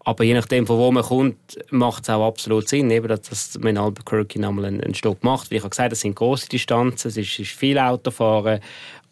Aber 0.05 0.23
je 0.23 0.33
nachdem, 0.33 0.65
von 0.65 0.77
wo 0.77 0.91
man 0.91 1.03
kommt, 1.03 1.37
macht 1.71 2.03
es 2.03 2.09
auch 2.09 2.25
absolut 2.25 2.69
Sinn, 2.69 2.89
eben, 2.89 3.07
dass, 3.07 3.57
man 3.59 3.71
in 3.71 3.77
Albuquerque 3.77 4.39
nochmal 4.39 4.65
einen, 4.65 4.81
einen 4.81 4.95
Stopp 4.95 5.23
macht. 5.23 5.51
Wie 5.51 5.55
ich 5.55 5.61
habe 5.61 5.69
gesagt, 5.69 5.91
es 5.91 6.01
sind 6.01 6.15
große 6.15 6.47
Distanzen, 6.47 7.09
es 7.09 7.17
ist, 7.17 7.37
ist 7.37 7.51
viel 7.51 7.77
Autofahren. 7.77 8.59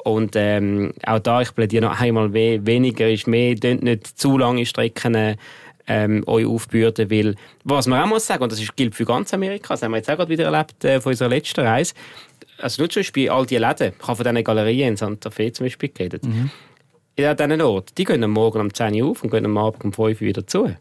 Und 0.03 0.35
ähm, 0.35 0.93
auch 1.05 1.19
da, 1.19 1.41
ich 1.41 1.53
plädiere 1.53 1.85
noch 1.85 1.99
einmal, 1.99 2.33
we 2.33 2.65
weniger 2.65 3.09
ist 3.09 3.27
mehr, 3.27 3.55
Tönt 3.55 3.83
nicht 3.83 4.07
zu 4.07 4.37
lange 4.37 4.65
Strecken 4.65 5.37
ähm, 5.87 6.23
euch 6.27 6.45
aufbürden, 6.45 7.09
weil, 7.09 7.35
was 7.63 7.87
man 7.87 8.01
auch 8.01 8.07
muss 8.07 8.27
sagen, 8.27 8.43
und 8.43 8.51
das 8.51 8.61
gilt 8.75 8.95
für 8.95 9.05
ganz 9.05 9.33
Amerika, 9.33 9.73
das 9.73 9.81
haben 9.81 9.91
wir 9.91 9.97
jetzt 9.97 10.09
auch 10.09 10.17
gerade 10.17 10.29
wieder 10.29 10.45
erlebt 10.45 10.83
äh, 10.83 10.99
von 11.01 11.11
unserer 11.11 11.29
letzten 11.29 11.61
Reise, 11.61 11.93
also 12.57 12.81
nur 12.81 12.89
zum 12.89 13.01
Beispiel 13.01 13.29
all 13.29 13.45
die 13.45 13.57
Läden, 13.57 13.93
ich 13.97 14.07
habe 14.07 14.15
von 14.15 14.23
diesen 14.25 14.43
Galerien 14.43 14.89
in 14.89 14.97
Santa 14.97 15.29
Fe 15.29 15.51
zum 15.51 15.65
Beispiel 15.65 15.89
geredet, 15.89 16.23
in 17.17 17.35
diesen 17.35 17.61
Orten, 17.61 17.93
die 17.97 18.03
gehen 18.03 18.23
am 18.23 18.31
Morgen 18.31 18.61
um 18.61 18.73
10 18.73 19.01
Uhr 19.01 19.09
auf 19.09 19.23
und 19.23 19.31
gehen 19.31 19.45
am 19.45 19.57
Abend 19.57 19.83
um 19.83 19.91
5 19.91 20.21
Uhr 20.21 20.27
wieder 20.27 20.45
zu. 20.45 20.75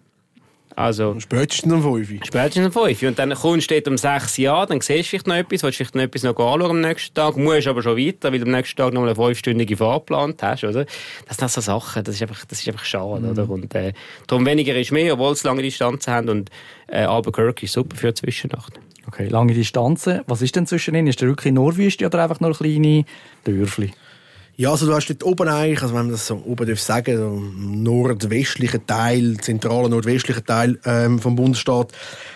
Also, 0.79 1.19
Spätestens 1.19 1.73
um 1.73 1.83
5 1.83 2.11
Uhr. 2.11 2.19
spätestens 2.23 2.67
um 2.67 2.73
5 2.73 3.03
Uhr. 3.03 3.09
Und 3.09 3.19
dann 3.19 3.33
kommst 3.33 3.71
du 3.71 3.83
um 3.87 3.97
6 3.97 4.39
Uhr 4.41 4.53
an, 4.53 4.69
dann 4.69 4.81
siehst 4.83 5.05
du 5.07 5.09
vielleicht 5.09 5.27
noch 5.27 5.35
etwas, 5.35 5.63
willst 5.63 5.79
vielleicht 5.79 5.95
noch 5.95 6.03
etwas 6.03 6.23
noch 6.23 6.39
anschauen 6.39 6.71
am 6.71 6.81
nächsten 6.83 7.15
Tag, 7.15 7.39
musst 7.39 7.67
aber 7.67 7.83
schon 7.83 7.97
weiter, 7.97 8.31
weil 8.31 8.41
du 8.41 8.45
am 8.45 8.51
nächsten 8.51 8.77
Tag 8.77 8.93
noch 8.93 9.03
eine 9.03 9.13
5-stündige 9.13 9.79
Fahrt 9.79 10.07
geplant 10.07 10.43
hast, 10.43 10.65
oder? 10.65 10.85
Das 11.27 11.39
sind 11.39 11.51
so 11.51 11.63
Sachen, 11.63 12.05
das 12.05 12.17
ist 12.17 12.21
einfach, 12.21 12.45
das 12.45 12.61
ist 12.61 12.69
einfach 12.69 12.85
schade, 12.85 13.27
oder? 13.27 13.49
Und, 13.49 13.75
äh, 13.75 13.95
darum 14.27 14.45
weniger 14.45 14.77
ist 14.79 14.93
mehr, 14.93 15.15
obwohl 15.15 15.33
es 15.33 15.45
lange 15.45 15.63
Distanzen 15.63 16.13
haben 16.13 16.29
und, 16.29 16.51
äh, 16.89 17.05
Albuquerque 17.05 17.65
ist 17.65 17.73
super 17.73 17.97
für 17.97 18.13
Zwischennacht. 18.13 18.79
Okay, 19.07 19.29
lange 19.29 19.55
Distanzen. 19.55 20.21
Was 20.27 20.43
ist 20.43 20.57
denn 20.57 20.67
zwischen 20.67 20.95
ihnen? 20.95 21.07
Ist 21.07 21.23
der 21.23 21.29
wirklich 21.29 21.55
nur 21.55 21.75
Wüste 21.79 22.05
oder 22.05 22.23
einfach 22.23 22.41
nur 22.41 22.53
kleine 22.53 23.07
Dörfli? 23.45 23.93
Ja, 24.59 24.71
also 24.71 24.87
du 24.87 24.95
hast 24.95 25.09
dort 25.09 25.23
oben 25.23 25.49
eigentlich, 25.49 25.83
also 25.83 25.95
wenn 25.95 26.07
man 26.07 26.13
das 26.13 26.27
so 26.27 26.43
oben 26.47 26.67
darf 26.67 26.81
sagen, 26.81 27.19
so 27.19 27.43
nordwestlichen 27.59 28.87
Teil, 28.87 29.37
zentralen 29.37 29.91
nordwestlichen 29.91 30.47
Teil 30.47 30.79
ähm, 30.87 31.19
vom 31.19 31.37
Bundesstaat, 31.37 31.93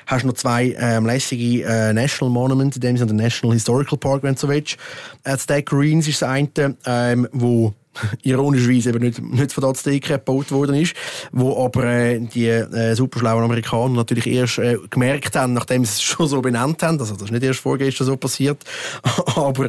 hast 0.07 0.25
du 0.25 0.27
noch 0.27 0.35
zwei 0.35 0.77
ähm, 0.79 1.07
lässige 1.07 1.65
äh, 1.65 1.95
National 1.95 2.31
Monuments, 2.31 2.77
in 2.77 2.83
dem 2.83 2.99
Sinne 2.99 3.15
der 3.15 3.25
National 3.25 3.55
Historical 3.55 3.97
Park, 3.97 4.23
wenn 4.23 4.35
du 4.35 4.41
so 4.41 4.49
willst. 4.51 4.77
Äh, 5.25 5.39
Stack 5.39 5.67
Greens 5.67 6.09
ist 6.09 6.21
das 6.21 6.29
eine, 6.29 6.77
ähm, 6.85 7.27
wo 7.33 7.73
ironischerweise 8.23 8.91
eben 8.91 9.01
nicht, 9.01 9.23
nicht 9.23 9.53
von 9.53 9.63
den 9.63 9.71
Azteken 9.71 10.17
gebaut 10.17 10.51
worden 10.51 10.77
ist, 10.77 10.95
wo 11.33 11.65
aber 11.65 11.85
äh, 11.85 12.21
die 12.21 12.47
äh, 12.47 12.95
superschlauen 12.95 13.45
Amerikaner 13.45 13.95
natürlich 13.95 14.27
erst 14.27 14.59
äh, 14.59 14.79
gemerkt 14.91 15.37
haben, 15.37 15.53
nachdem 15.53 15.85
sie 15.85 15.93
es 15.93 16.03
schon 16.03 16.29
so 16.29 16.41
benannt 16.41 16.83
haben, 16.83 16.99
also 17.01 17.15
das 17.15 17.25
ist 17.25 17.33
nicht 17.33 17.43
erst 17.43 17.61
vorgestern 17.61 18.07
so 18.07 18.17
passiert, 18.17 18.65
aber 19.37 19.69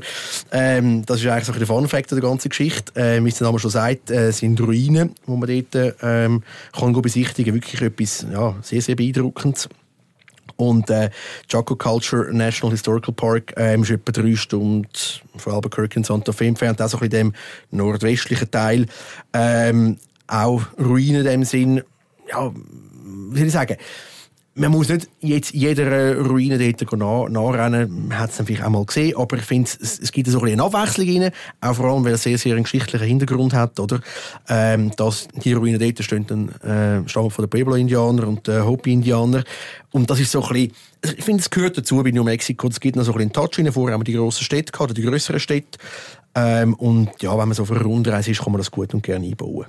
ähm, 0.52 1.06
das 1.06 1.20
ist 1.20 1.28
eigentlich 1.28 1.46
so 1.46 1.54
ein 1.54 1.60
der 1.60 1.68
Fun-Fact 1.68 2.12
der 2.12 2.22
ganzen 2.22 2.50
Geschichte. 2.50 3.00
Äh, 3.00 3.24
wie 3.24 3.30
es 3.30 3.38
der 3.38 3.48
Name 3.48 3.60
schon 3.60 3.72
sagt, 3.72 4.12
äh, 4.12 4.32
sind 4.32 4.60
Ruinen, 4.60 5.16
wo 5.26 5.36
man 5.36 5.50
dort 5.50 5.96
ähm, 6.02 6.44
kann 6.74 7.02
besichtigen, 7.02 7.54
wirklich 7.54 7.82
etwas 7.82 8.26
ja, 8.32 8.56
sehr, 8.62 8.82
sehr 8.82 8.96
beeindruckendes. 8.96 9.70
Und 10.56 10.90
äh, 10.90 11.10
Chaco 11.48 11.76
Culture 11.76 12.34
National 12.34 12.72
Historical 12.72 13.14
Park 13.14 13.54
ähm, 13.58 13.84
ist 13.84 13.92
etwa 13.92 14.12
drei 14.12 14.36
Stunden 14.36 14.88
von 15.38 15.54
Albuquerque 15.54 15.98
und 15.98 16.06
Santa 16.06 16.32
Fe 16.32 16.46
entfernt, 16.46 16.82
auch 16.82 16.88
so 16.88 16.98
ein 16.98 17.10
bisschen 17.10 17.32
dem 17.32 17.34
nordwestlichen 17.72 18.50
Teil. 18.50 18.86
Ähm, 19.34 19.98
auch 20.28 20.64
Ruinen 20.80 21.22
in 21.22 21.26
dem 21.26 21.44
Sinn, 21.44 21.84
ja, 22.30 22.52
wie 22.54 23.38
soll 23.38 23.48
ich 23.48 23.54
sagen, 23.54 23.78
man 24.54 24.72
muss 24.72 24.90
nicht 24.90 25.08
jetzt 25.22 25.54
jeder 25.54 26.18
Ruine 26.18 26.58
dort 26.58 27.32
nachrennen, 27.32 28.08
man 28.10 28.20
hat 28.20 28.32
es 28.32 28.38
dann 28.38 28.46
vielleicht 28.46 28.66
auch 28.66 28.70
mal 28.70 28.86
gesehen, 28.86 29.16
aber 29.16 29.38
ich 29.38 29.44
finde, 29.44 29.70
es, 29.80 30.12
gibt 30.12 30.28
so 30.28 30.42
ein 30.42 30.52
eine 30.52 30.64
Abwechslung 30.64 31.08
rein, 31.08 31.32
auch 31.62 31.76
vor 31.76 31.86
allem, 31.86 32.04
weil 32.04 32.14
es 32.14 32.24
sehr, 32.24 32.38
sehr 32.38 32.56
einen 32.56 32.64
geschichtlichen 32.64 33.08
Hintergrund 33.08 33.54
hat, 33.54 33.80
oder? 33.80 34.02
Ähm, 34.50 34.92
dass 34.98 35.30
die 35.30 35.54
Ruinen 35.54 35.80
dort 35.80 36.04
stehen, 36.04 36.50
äh, 36.64 37.08
stammen 37.08 37.32
von 37.32 37.46
den 37.46 37.50
Pueblo-Indianer 37.50 38.28
und 38.28 38.46
den 38.46 38.66
Hopi-Indianer. 38.66 39.44
Und 39.92 40.10
das 40.10 40.20
ist 40.20 40.32
so 40.32 40.44
ein 40.44 40.54
bisschen, 40.54 40.74
also 41.04 41.16
ich 41.18 41.24
finde, 41.24 41.42
es 41.42 41.50
gehört 41.50 41.78
dazu 41.78 42.04
bei 42.04 42.12
New 42.12 42.24
Mexico, 42.24 42.68
es 42.68 42.80
gibt 42.80 42.98
noch 42.98 43.04
so 43.04 43.12
ein 43.14 43.18
bisschen 43.18 43.34
einen 43.36 43.50
Touch 43.50 43.58
rein, 43.58 43.72
vorher 43.72 43.94
haben 43.94 44.04
die 44.04 44.14
grossen 44.14 44.44
Städte 44.44 44.78
oder 44.80 44.94
die 44.94 45.02
grösseren 45.02 45.40
Städte, 45.40 45.80
ähm, 46.36 46.74
und 46.76 47.10
ja, 47.22 47.32
wenn 47.32 47.48
man 47.48 47.54
so 47.54 47.64
auf 47.64 47.72
einer 47.72 47.82
Rundreise 47.82 48.32
ist, 48.32 48.42
kann 48.42 48.52
man 48.52 48.60
das 48.60 48.72
gut 48.72 48.94
und 48.94 49.04
gerne 49.04 49.26
einbauen. 49.26 49.66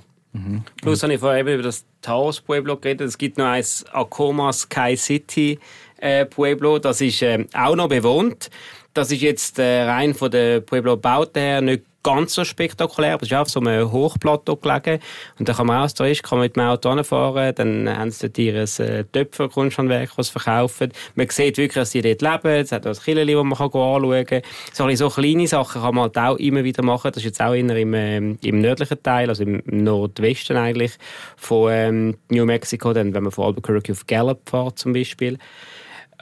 Plus 0.81 1.03
habe 1.03 1.13
ich 1.13 1.19
vorher 1.19 1.41
eben 1.41 1.53
über 1.53 1.63
das 1.63 1.85
Taos 2.01 2.41
Pueblo 2.41 2.77
geredet. 2.77 3.07
Es 3.07 3.17
gibt 3.17 3.37
noch 3.37 3.45
eins 3.45 3.85
Acoma 3.91 4.51
Sky 4.51 4.95
City 4.97 5.59
äh, 5.97 6.25
Pueblo. 6.25 6.79
Das 6.79 7.01
ist 7.01 7.21
ähm, 7.21 7.47
auch 7.53 7.75
noch 7.75 7.87
bewohnt. 7.87 8.49
Das 8.93 9.11
ist 9.11 9.21
jetzt 9.21 9.59
äh, 9.59 9.83
rein 9.83 10.13
von 10.13 10.29
der 10.29 10.61
Pueblo 10.61 10.97
Bauten 10.97 11.39
her 11.39 11.61
nicht 11.61 11.83
ganz 12.03 12.33
so 12.33 12.43
spektakulär, 12.43 13.13
aber 13.13 13.23
es 13.23 13.31
ist 13.31 13.37
auf 13.37 13.49
so 13.49 13.59
einem 13.61 13.91
Hochplateau 13.91 14.57
gelegen. 14.57 14.99
Und 15.39 15.47
da 15.49 15.53
kann 15.53 15.67
man 15.67 15.77
auch 15.77 15.83
als 15.83 15.93
Tourist 15.93 16.21
kann 16.21 16.37
man 16.37 16.45
mit 16.45 16.55
dem 16.55 16.63
Auto 16.63 16.93
hinfahren, 16.93 17.55
dann 17.55 17.97
haben 17.97 18.11
sie 18.11 18.29
dort 18.29 18.37
ihr 18.37 18.55
äh, 18.55 19.03
Töpferkunsthandwerk, 19.05 20.11
was 20.17 20.29
verkaufen. 20.29 20.91
Man 21.15 21.29
sieht 21.29 21.57
wirklich, 21.57 21.75
dass 21.75 21.91
sie 21.91 22.01
dort 22.01 22.21
leben. 22.21 22.61
Es 22.61 22.71
hat 22.71 22.85
auch 22.85 23.01
Killeli, 23.01 23.33
das 23.33 23.43
man 23.43 23.57
kann 23.57 23.67
anschauen 23.67 24.25
kann. 24.25 24.41
So, 24.73 24.89
so 24.95 25.09
kleine 25.09 25.47
Sachen 25.47 25.81
kann 25.81 25.95
man 25.95 26.03
halt 26.03 26.17
auch 26.17 26.37
immer 26.37 26.63
wieder 26.63 26.83
machen. 26.83 27.11
Das 27.11 27.17
ist 27.17 27.25
jetzt 27.25 27.41
auch 27.41 27.53
eher 27.53 27.77
im, 27.77 27.93
ähm, 27.93 28.37
im 28.43 28.59
nördlichen 28.59 29.01
Teil, 29.01 29.29
also 29.29 29.43
im 29.43 29.63
Nordwesten 29.65 30.57
eigentlich 30.57 30.91
von 31.37 31.71
ähm, 31.71 32.17
New 32.29 32.45
Mexico, 32.45 32.93
dann, 32.93 33.13
wenn 33.13 33.23
man 33.23 33.31
von 33.31 33.45
Albuquerque 33.45 33.93
auf 33.93 34.05
Gallup 34.05 34.49
fährt 34.49 34.77
zum 34.77 34.93
Beispiel. 34.93 35.37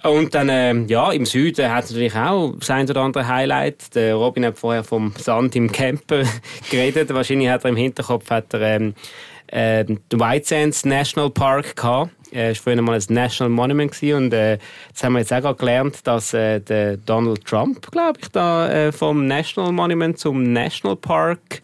Und 0.04 0.34
dann, 0.34 0.50
ähm, 0.50 0.88
ja, 0.88 1.12
im 1.12 1.26
Süden 1.26 1.72
hat 1.72 1.86
es 1.86 1.92
natürlich 1.92 2.16
auch 2.16 2.56
das 2.58 2.70
ein 2.72 2.90
oder 2.90 3.02
andere 3.02 3.28
Highlight. 3.28 3.94
Der 3.94 4.16
Robin 4.16 4.46
hat 4.46 4.58
vorher 4.58 4.84
vom 4.84 5.14
Sand 5.18 5.56
im 5.56 5.72
Camper 5.72 6.24
geredet. 6.72 7.14
Wahrscheinlich 7.14 7.50
hat 7.50 7.64
er 7.66 7.70
im 7.70 7.76
Hinterkopf 7.76 8.30
hat 8.30 8.54
er, 8.54 8.62
ähm, 8.62 8.96
äh, 9.48 9.86
den 9.86 10.00
White 10.12 10.48
Sands 10.48 10.86
National 10.86 11.30
Park 11.30 11.76
gehabt. 11.76 12.12
Er 12.32 12.48
war 12.48 12.56
früher 12.56 12.82
mal 12.82 12.96
ein 12.96 13.04
National 13.10 13.50
Monument 13.50 13.92
gewesen 13.92 14.16
und 14.16 14.34
äh, 14.34 14.58
jetzt 14.88 15.04
haben 15.04 15.14
wir 15.14 15.20
jetzt 15.20 15.34
auch 15.34 15.42
gerade 15.42 15.58
gelernt, 15.58 16.08
dass 16.08 16.34
äh, 16.34 16.62
der 16.62 16.96
Donald 16.96 17.46
Trump, 17.46 17.92
glaube 17.92 18.20
ich, 18.22 18.30
da 18.30 18.70
äh, 18.70 18.92
vom 18.94 19.28
National 19.28 19.74
Monument 19.74 20.18
zum 20.18 20.54
National 20.54 20.96
Park 20.96 21.62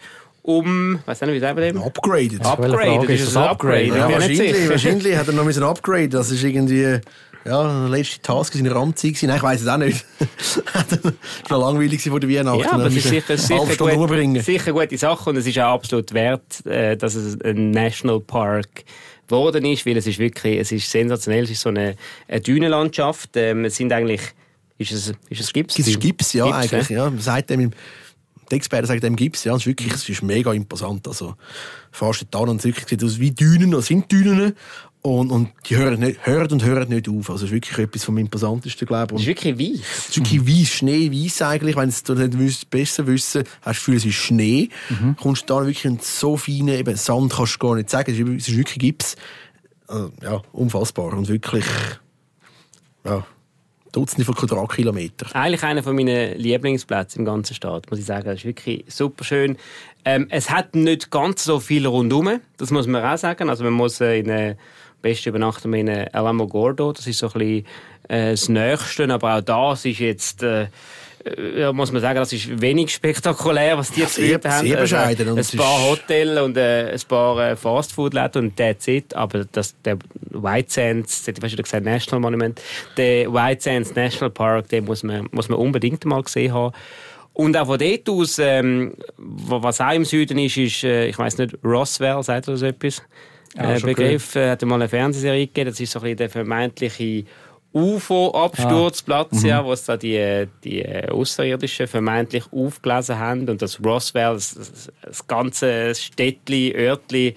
um, 0.47 0.99
weiß 1.05 1.21
nicht, 1.21 1.33
wie 1.33 1.39
sagen 1.39 1.57
wir 1.57 1.73
dem? 1.73 1.81
Upgraded. 1.81 2.45
Upgraded, 2.45 3.09
ist 3.09 3.27
das 3.27 3.35
ein 3.35 3.49
Upgrade? 3.49 3.87
Ja, 3.87 4.09
wahrscheinlich, 4.09 4.69
wahrscheinlich 4.69 5.17
hat 5.17 5.27
er 5.27 5.33
noch 5.33 5.45
ein 5.45 5.63
Upgrade. 5.63 6.07
Das 6.07 6.31
ist 6.31 6.41
irgendwie 6.41 7.01
ja, 7.47 7.81
der 7.81 7.89
letzte 7.89 8.21
Task 8.21 8.55
in 8.55 8.65
gewesen. 8.65 9.27
Nein, 9.27 9.37
ich 9.37 9.43
weiß 9.43 9.61
es 9.61 9.67
auch 9.67 9.77
nicht. 9.77 10.05
Es 10.39 11.49
war 11.49 11.59
langweilig 11.59 12.01
vor 12.01 12.19
der 12.19 12.29
Weihnachten. 12.29 12.59
Ja, 12.59 12.73
aber 12.73 12.87
es 12.87 12.95
ist 12.95 13.07
sicher, 13.07 13.29
eine 13.29 13.37
sicher, 13.37 13.75
gut, 13.77 13.93
umbringen. 13.93 14.41
sicher 14.41 14.73
gute 14.73 14.97
Sache 14.97 15.29
und 15.29 15.37
es 15.37 15.47
ist 15.47 15.57
auch 15.59 15.73
absolut 15.73 16.13
wert, 16.13 16.65
äh, 16.65 16.97
dass 16.97 17.15
es 17.15 17.39
ein 17.41 17.71
Nationalpark 17.71 18.83
geworden 19.27 19.65
ist, 19.65 19.85
weil 19.85 19.97
es 19.97 20.07
ist 20.07 20.19
wirklich, 20.19 20.59
es 20.59 20.71
ist 20.71 20.89
sensationell, 20.89 21.43
es 21.45 21.51
ist 21.51 21.61
so 21.61 21.69
eine, 21.69 21.95
eine 22.27 22.41
Dünenlandschaft. 22.41 23.29
Ähm, 23.35 23.65
es 23.65 23.75
sind 23.75 23.91
eigentlich, 23.93 24.21
ist 24.77 24.91
es, 24.91 25.13
ist 25.29 25.41
es 25.41 25.53
Gips? 25.53 25.79
Es 25.79 25.87
ist 25.87 25.99
Gips, 25.99 26.33
ja, 26.33 26.45
Gips, 26.45 26.73
eigentlich. 26.73 26.89
ja. 26.89 27.09
Man 27.09 27.19
sagt 27.19 27.49
dem, 27.49 27.71
die 28.51 28.55
Experten 28.55 28.87
sagen 28.87 29.01
dem 29.01 29.15
Gips, 29.15 29.43
ja, 29.43 29.53
es 29.53 29.61
ist 29.61 29.67
wirklich, 29.67 29.93
es 29.93 30.07
ist 30.07 30.21
mega 30.21 30.53
imposant. 30.53 31.07
Also, 31.07 31.35
fast 31.91 32.25
da 32.31 32.39
und 32.39 32.63
es 32.63 32.63
sieht 32.63 33.03
aus 33.03 33.19
wie 33.19 33.31
Dünen, 33.31 33.71
das 33.71 33.87
sind 33.87 34.11
Dünen. 34.11 34.53
Und, 35.03 35.31
und 35.31 35.49
die 35.69 35.77
hören, 35.77 35.99
nicht, 36.01 36.25
hören 36.25 36.51
und 36.51 36.65
hören 36.65 36.89
nicht 36.89 37.07
auf. 37.07 37.29
Also, 37.29 37.45
es 37.45 37.51
ist 37.51 37.51
wirklich 37.51 37.77
etwas 37.77 38.03
vom 38.03 38.17
Imposantesten, 38.17 38.85
glaube 38.87 39.15
Es 39.15 39.21
ich. 39.21 39.27
ist 39.29 39.43
Und 39.45 39.57
wirklich 39.59 39.79
weiß. 39.79 39.87
Es 40.09 40.09
ist 40.09 40.17
wirklich 40.17 40.59
weiss, 40.59 40.69
Schnee, 40.69 41.11
weiss 41.11 41.41
eigentlich. 41.41 41.75
Wenn 41.77 41.89
du 41.89 42.13
es 42.13 42.19
nicht 42.19 42.39
wüsst, 42.39 42.69
besser 42.69 43.07
wissen, 43.07 43.43
hast 43.43 43.47
du 43.61 43.61
das 43.69 43.77
Gefühl, 43.77 43.95
es 43.95 44.05
ist 44.05 44.15
Schnee. 44.15 44.69
Kommst 45.21 45.43
du 45.49 45.53
da 45.53 45.61
wirklich 45.65 45.85
in 45.85 45.99
so 46.01 46.35
feinen 46.35 46.69
eben 46.69 46.95
Sand, 46.97 47.31
kannst 47.33 47.55
du 47.55 47.59
gar 47.59 47.75
nicht 47.75 47.89
sagen. 47.89 48.11
Es 48.11 48.19
ist, 48.19 48.27
es 48.27 48.47
ist 48.49 48.57
wirklich 48.57 48.79
Gips. 48.79 49.15
Also, 49.87 50.11
ja, 50.21 50.41
unfassbar. 50.51 51.13
Und 51.13 51.29
wirklich, 51.29 51.65
ja, 53.05 53.25
Dutzende 53.93 54.25
von 54.25 54.35
Quadratkilometern. 54.35 55.31
Eigentlich 55.31 55.63
einer 55.63 55.81
von 55.81 55.95
meinen 55.95 56.37
Lieblingsplätze 56.37 57.17
im 57.19 57.25
ganzen 57.25 57.53
Staat, 57.53 57.89
muss 57.89 57.99
ich 57.99 58.05
sagen. 58.05 58.25
Das 58.25 58.39
ist 58.39 58.45
wirklich 58.45 58.83
super 58.89 59.23
schön. 59.23 59.57
Ähm, 60.03 60.27
es 60.29 60.49
hat 60.49 60.75
nicht 60.75 61.09
ganz 61.09 61.45
so 61.45 61.59
viel 61.59 61.87
rundum, 61.87 62.41
das 62.57 62.71
muss 62.71 62.85
man 62.85 63.03
auch 63.03 63.17
sagen. 63.17 63.49
Also 63.49 63.63
man 63.63 63.73
muss 63.73 64.01
äh, 64.01 64.19
in 64.19 64.29
äh, 64.29 64.55
übernachten 65.25 65.71
wir 65.71 65.79
in 65.79 65.87
äh, 65.87 66.09
Alamogordo, 66.11 66.91
das 66.91 67.07
ist 67.07 67.19
so 67.19 67.27
ein 67.27 67.33
bisschen 67.33 67.65
äh, 68.09 68.31
das 68.31 68.49
Nächste, 68.49 69.11
aber 69.13 69.35
auch 69.37 69.41
das 69.41 69.85
ist 69.85 69.99
jetzt... 69.99 70.43
Äh, 70.43 70.67
äh, 71.25 71.61
ja, 71.61 71.73
muss 71.73 71.91
man 71.91 72.01
sagen, 72.01 72.19
das 72.19 72.31
ist 72.31 72.61
wenig 72.61 72.93
spektakulär, 72.93 73.77
was 73.77 73.91
die 73.91 74.01
jetzt 74.01 74.17
bieten 74.17 74.49
haben. 74.49 74.65
sehr 74.67 74.77
Also, 74.79 74.95
bescheiden 74.95 75.29
und 75.29 75.39
ein 75.39 75.57
paar 75.57 75.81
Hotels 75.89 76.41
und 76.41 76.57
äh, 76.57 76.91
ein 76.93 77.01
paar 77.07 77.51
äh, 77.51 77.55
Fastfood-Läden 77.55 78.45
und 78.45 78.55
that's 78.55 78.87
it. 78.87 79.15
Aber 79.15 79.45
das, 79.51 79.75
der 79.83 79.97
White 80.31 80.71
Sands, 80.71 81.25
hast 81.27 81.37
du 81.37 81.41
wieder 81.51 81.63
gesagt 81.63 81.83
National 81.83 82.21
Monument, 82.21 82.61
der 82.95 83.33
White 83.33 83.61
Sands 83.61 83.95
National 83.95 84.29
Park, 84.29 84.69
den 84.69 84.85
muss 84.85 85.03
man, 85.03 85.27
muss 85.31 85.49
man 85.49 85.57
unbedingt 85.59 86.05
mal 86.05 86.21
gesehen 86.23 86.53
haben. 86.53 86.73
Und 87.33 87.57
auch 87.57 87.65
von 87.67 87.77
dort 87.79 88.09
aus, 88.09 88.39
ähm, 88.39 88.93
wa- 89.17 89.61
was 89.61 89.81
auch 89.81 89.91
im 89.91 90.05
Süden 90.05 90.37
ist, 90.39 90.55
ist, 90.57 90.83
ich 90.83 91.17
weiß 91.17 91.39
nicht, 91.39 91.57
Roswell, 91.63 92.21
sagt 92.23 92.47
ihr 92.47 92.51
das 92.53 92.61
etwas? 92.61 93.01
Ja, 93.55 93.75
äh, 93.75 93.79
Begriff, 93.79 94.35
äh, 94.35 94.51
hat 94.51 94.61
mal 94.63 94.75
eine 94.75 94.89
Fernsehserie 94.89 95.47
gegeben, 95.47 95.69
das 95.69 95.79
ist 95.79 95.91
so 95.91 95.99
ein 95.99 96.03
bisschen 96.03 96.17
der 96.17 96.29
vermeintliche 96.29 97.25
UFO-Absturzplatz, 97.73 99.43
ja, 99.43 99.63
wo 99.63 99.73
es 99.73 99.85
da 99.85 99.97
die, 99.97 100.47
die 100.63 100.81
äh, 100.81 101.09
Außerirdischen 101.09 101.87
vermeintlich 101.87 102.45
aufgelesen 102.51 103.19
haben 103.19 103.47
und 103.49 103.61
das 103.61 103.83
Roswell, 103.83 104.33
das, 104.33 104.89
das, 105.01 105.27
ganze 105.27 105.93
Städtli, 105.93 106.73
Örtli, 106.75 107.35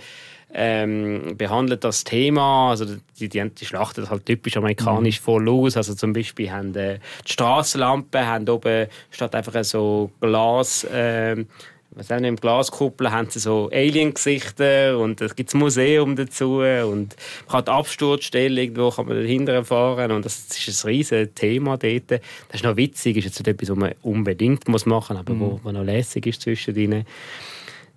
ähm, 0.53 1.37
behandelt 1.37 1.85
das 1.85 2.03
Thema, 2.05 2.71
also 2.71 2.85
die, 2.85 3.29
die, 3.29 3.51
die 3.51 3.65
schlachten 3.65 4.01
das 4.01 4.11
halt 4.11 4.27
typisch 4.27 4.57
amerikanisch 4.57 5.21
voll 5.21 5.49
aus, 5.49 5.77
also 5.77 5.95
zum 5.95 6.13
Beispiel 6.13 6.51
haben 6.51 6.75
äh, 6.75 6.99
die 7.27 7.33
Strassenlampen 7.33 8.27
haben 8.27 8.49
oben 8.49 8.87
statt 9.11 9.35
einfach 9.35 9.63
so 9.63 10.11
Glas, 10.21 10.87
ähm, 10.91 11.47
was 11.93 12.11
auch 12.11 12.21
nicht, 12.21 12.29
im 12.29 12.37
Glaskuppel 12.37 13.11
haben 13.11 13.31
sie 13.31 13.41
so 13.41 13.69
Alien-Gesichter 13.73 14.97
und 14.99 15.21
es 15.21 15.35
gibt 15.35 15.53
ein 15.53 15.59
Museum 15.59 16.15
dazu 16.15 16.59
und 16.59 17.17
man 17.17 17.49
kann 17.49 17.65
die 17.65 17.71
Absturzstelle 17.71 18.63
irgendwo 18.63 18.91
kann 18.91 19.07
man 19.07 19.17
dahinter 19.17 19.65
fahren 19.65 20.13
und 20.13 20.25
das 20.25 20.47
ist 20.47 20.85
ein 20.85 20.89
riesiges 20.89 21.35
Thema 21.35 21.77
dort. 21.77 22.11
Das 22.11 22.21
ist 22.53 22.65
noch 22.65 22.77
witzig, 22.77 23.17
ist 23.17 23.25
jetzt 23.25 23.41
nicht 23.41 23.49
etwas, 23.49 23.71
was 23.71 23.77
man 23.77 23.95
unbedingt 24.03 24.69
muss 24.69 24.87
machen 24.87 25.17
muss, 25.17 25.27
aber 25.27 25.41
wo, 25.41 25.61
wo 25.63 25.73
noch 25.73 25.83
lässig 25.83 26.27
ist 26.27 26.43
zwischendrin. 26.43 27.05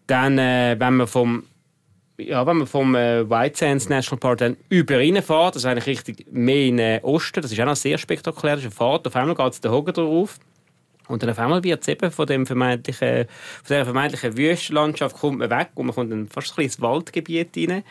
Dann, 0.08 0.38
äh, 0.40 0.76
wenn 0.80 0.96
man 0.98 1.08
vom 1.08 1.44
ja, 2.20 2.46
wenn 2.46 2.58
man 2.58 2.68
vom 2.68 2.94
äh, 2.96 3.28
White 3.28 3.58
Sands 3.58 3.90
National 3.90 4.20
Park 4.20 4.38
dann 4.38 4.58
über 4.70 4.98
reinfährt, 4.98 5.56
das 5.56 5.64
ist 5.64 5.66
eigentlich 5.66 5.88
richtig 5.88 6.32
mehr 6.32 6.66
in 6.68 6.78
den 6.78 7.04
Osten, 7.04 7.42
das 7.42 7.52
ist 7.52 7.60
auch 7.60 7.66
noch 7.66 7.76
sehr 7.76 7.98
spektakulär, 7.98 8.56
das 8.56 8.66
ist 8.66 8.68
eine 8.68 8.76
Fahrt, 8.76 9.08
auf 9.08 9.16
einmal 9.16 9.36
geht 9.36 9.54
es 9.54 9.62
den 9.62 9.72
Hogen 9.72 9.94
drauf 9.94 10.40
und 11.08 11.22
dann 11.22 11.30
auf 11.30 11.40
einmal 11.40 11.64
wird 11.64 11.82
es 11.82 11.88
eben 11.88 12.12
von, 12.12 12.26
dem 12.26 12.46
vermeintlichen, 12.46 13.26
von 13.26 13.68
dieser 13.68 13.86
vermeintlichen 13.86 14.38
Wüstenlandschaft 14.38 15.18
kommt 15.18 15.40
man 15.40 15.50
weg 15.50 15.70
und 15.76 15.88
man 15.88 15.96
kommt 15.96 16.12
dann 16.12 16.28
fast 16.28 16.52
ein 16.52 16.56
kleines 16.56 16.82
Waldgebiet 16.82 17.50
rein. 17.58 17.84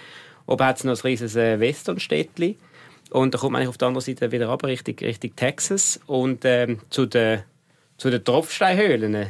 Oben 0.46 0.64
hat 0.64 0.78
es 0.78 0.84
noch 0.84 0.96
ein 0.96 1.00
riesiges 1.02 1.36
äh, 1.36 1.60
Westernstädtli 1.60 2.56
und 3.10 3.34
dann 3.34 3.40
kommt 3.40 3.52
man 3.52 3.60
eigentlich 3.60 3.68
auf 3.68 3.78
der 3.78 3.88
anderen 3.88 4.04
Seite 4.04 4.32
wieder 4.32 4.48
runter, 4.48 4.68
Richtung, 4.68 4.96
Richtung 5.00 5.36
Texas 5.36 6.00
und 6.06 6.44
ähm, 6.44 6.80
zu 6.90 7.06
den, 7.06 7.42
zu 7.98 8.10
den 8.10 8.24
Tropfsteinhöhlen 8.24 9.26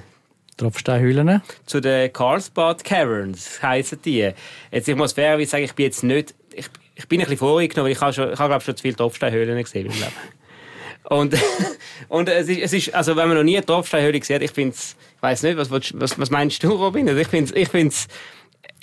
Tropfsteinhöhlen. 0.57 1.42
zu 1.66 1.81
den 1.81 2.12
Carlsbad 2.12 2.85
Caverns 2.85 3.62
heissen 3.62 4.01
die. 4.05 4.31
Jetzt, 4.71 4.88
ich 4.88 4.97
muss 4.97 5.12
fairerweise 5.12 5.51
sagen, 5.51 5.64
ich 5.64 5.75
bin 5.75 5.87
jetzt 5.87 6.05
nicht, 6.05 6.35
ich, 6.55 6.66
ich 6.95 7.09
bin 7.09 7.21
ein 7.21 7.25
bisschen 7.25 7.38
vorgenommen, 7.38 7.87
weil 7.87 7.92
ich 7.92 8.01
habe, 8.01 8.12
schon, 8.12 8.33
ich 8.33 8.38
habe 8.38 8.51
glaube 8.51 8.64
schon 8.64 8.77
zu 8.77 8.83
viele 8.83 8.97
Tropfsteinhöhlen 8.97 9.61
gesehen 9.62 9.87
im 9.87 9.92
Leben. 9.92 10.12
Und, 11.04 11.34
und 12.08 12.28
es, 12.28 12.48
ist, 12.48 12.58
es 12.62 12.72
ist, 12.72 12.94
also 12.94 13.16
wenn 13.16 13.28
man 13.28 13.36
noch 13.36 13.44
nie 13.44 13.56
eine 13.56 13.66
Tropfsteinhöhle 13.66 14.18
gesehen 14.20 14.36
hat, 14.36 14.42
ich 14.42 14.52
finde 14.52 14.74
es, 14.74 14.96
ich 15.16 15.22
weiß 15.22 15.42
nicht, 15.44 15.56
was, 15.56 15.70
was, 15.70 16.18
was 16.18 16.30
meinst 16.30 16.62
du, 16.62 16.70
Robin? 16.70 17.08
Also 17.08 17.20
Ich 17.20 17.28
finde 17.28 17.54
ich 17.58 17.68
find's, 17.68 18.06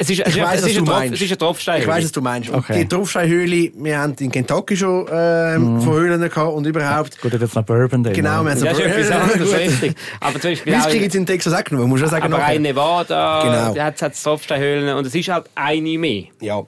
es 0.01 0.09
ist, 0.09 0.19
es 0.21 0.27
Ich 0.35 0.37
ist, 0.37 0.43
weiss, 0.47 0.61
es 0.61 0.67
ist 0.67 0.77
du 0.77 0.81
eine 0.81 0.91
Tropf- 0.91 1.13
es 1.13 1.21
ist 1.21 1.29
eine 1.31 1.37
Tropfsteinhöhle. 1.37 1.83
Ich 1.83 1.87
weiß, 1.89 2.03
was 2.05 2.11
du 2.13 2.21
meinst. 2.21 2.49
Und 2.49 2.55
Okay. 2.59 2.79
Die 2.83 2.87
Tropfsteinhöhle, 2.87 3.71
wir 3.75 3.97
haben 3.99 4.15
in 4.19 4.31
Kentucky 4.31 4.77
schon 4.77 5.05
ähm, 5.11 5.81
von 5.81 5.93
Höhlen 5.93 6.21
gehabt 6.21 6.53
und 6.53 6.65
überhaupt. 6.65 7.21
Gut, 7.21 7.33
jetzt 7.33 7.55
noch 7.55 7.63
Bourbon. 7.63 8.03
Genau, 8.03 8.43
wir 8.43 8.51
haben 8.51 8.57
so 8.59 8.65
Das 8.65 8.79
ist 8.79 8.85
etwas 8.85 9.11
anderes, 9.11 9.53
richtig. 9.57 9.95
Aber 10.21 10.39
zum 10.39 10.51
Beispiel 10.51 10.73
Whisky 10.73 10.91
in- 10.95 10.99
gibt 11.01 11.09
es 11.13 11.15
in 11.15 11.25
Texas 11.25 11.53
auch 11.53 11.63
genug, 11.63 11.87
muss 11.87 12.01
ich 12.01 12.07
sagen. 12.07 12.33
aber 12.33 12.53
in 12.53 12.61
Nevada, 12.61 13.43
Genau. 13.43 13.73
da 13.73 13.85
hat 13.85 14.13
es 14.13 14.23
Tropfsteinhöhlen 14.23 14.95
und 14.95 15.05
es 15.05 15.15
ist 15.15 15.27
halt 15.29 15.45
eine 15.55 15.97
mehr. 15.97 16.23
Ja. 16.41 16.63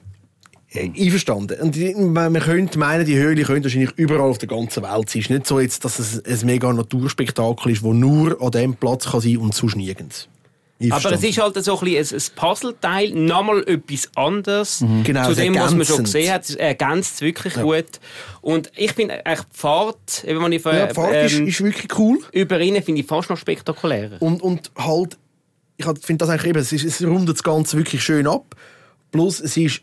Äh, 0.74 0.90
Einverstanden. 0.98 1.60
Und 1.60 1.76
man 2.12 2.32
man 2.32 2.42
könnte 2.42 2.78
meinen, 2.78 3.04
die 3.04 3.16
Höhle 3.16 3.42
könnte 3.42 3.64
wahrscheinlich 3.64 3.92
überall 3.96 4.30
auf 4.30 4.38
der 4.38 4.48
ganzen 4.48 4.82
Welt 4.82 5.10
sein. 5.10 5.20
Es 5.20 5.26
ist 5.26 5.30
nicht 5.30 5.46
so, 5.46 5.60
jetzt, 5.60 5.84
dass 5.84 5.98
es 5.98 6.24
ein 6.24 6.46
mega 6.46 6.72
Naturspektakel 6.72 7.72
ist, 7.72 7.84
das 7.84 7.92
nur 7.92 8.40
an 8.40 8.50
diesem 8.50 8.74
Platz 8.74 9.10
kann 9.10 9.20
sein 9.20 9.36
und 9.38 9.54
sonst 9.54 9.76
nirgends. 9.76 10.28
Aber 10.90 11.12
es 11.12 11.22
ist 11.22 11.38
halt 11.38 11.62
so 11.62 11.78
ein, 11.78 11.84
bisschen 11.84 12.18
ein, 12.18 12.34
Puzzleteil, 12.34 13.10
nochmal 13.12 13.62
etwas 13.68 14.08
anderes 14.16 14.84
Genau, 15.04 15.28
zu 15.28 15.34
dem, 15.34 15.54
was 15.54 15.74
man 15.74 15.86
schon 15.86 16.04
gesehen 16.04 16.32
hat. 16.32 16.48
Es 16.48 16.56
ergänzt 16.56 17.16
es 17.16 17.20
wirklich 17.20 17.54
gut. 17.54 18.00
Und 18.40 18.72
ich 18.74 18.92
finde 18.92 19.24
eigentlich 19.24 19.46
die 19.46 19.58
Fahrt, 19.58 20.24
eben, 20.26 20.42
wenn 20.42 20.52
ich 20.52 20.64
ja, 20.64 20.86
die 20.86 20.94
Fahrt 20.94 21.26
ist, 21.26 21.38
ähm, 21.38 21.46
ist 21.46 21.62
wirklich 21.62 21.98
cool. 21.98 22.18
über 22.32 22.58
ihn 22.60 22.82
finde 22.82 23.02
ich 23.02 23.06
fast 23.06 23.30
noch 23.30 23.36
spektakulärer. 23.36 24.20
Und, 24.20 24.42
und 24.42 24.72
halt, 24.76 25.18
ich 25.76 25.86
finde 26.00 26.24
das 26.24 26.30
eigentlich 26.30 26.50
eben, 26.50 26.58
es, 26.58 26.72
ist, 26.72 26.84
es 26.84 27.02
rundet 27.06 27.36
das 27.36 27.42
Ganze 27.44 27.76
wirklich 27.76 28.02
schön 28.02 28.26
ab. 28.26 28.56
Plus, 29.12 29.40
es 29.40 29.56
ist 29.56 29.82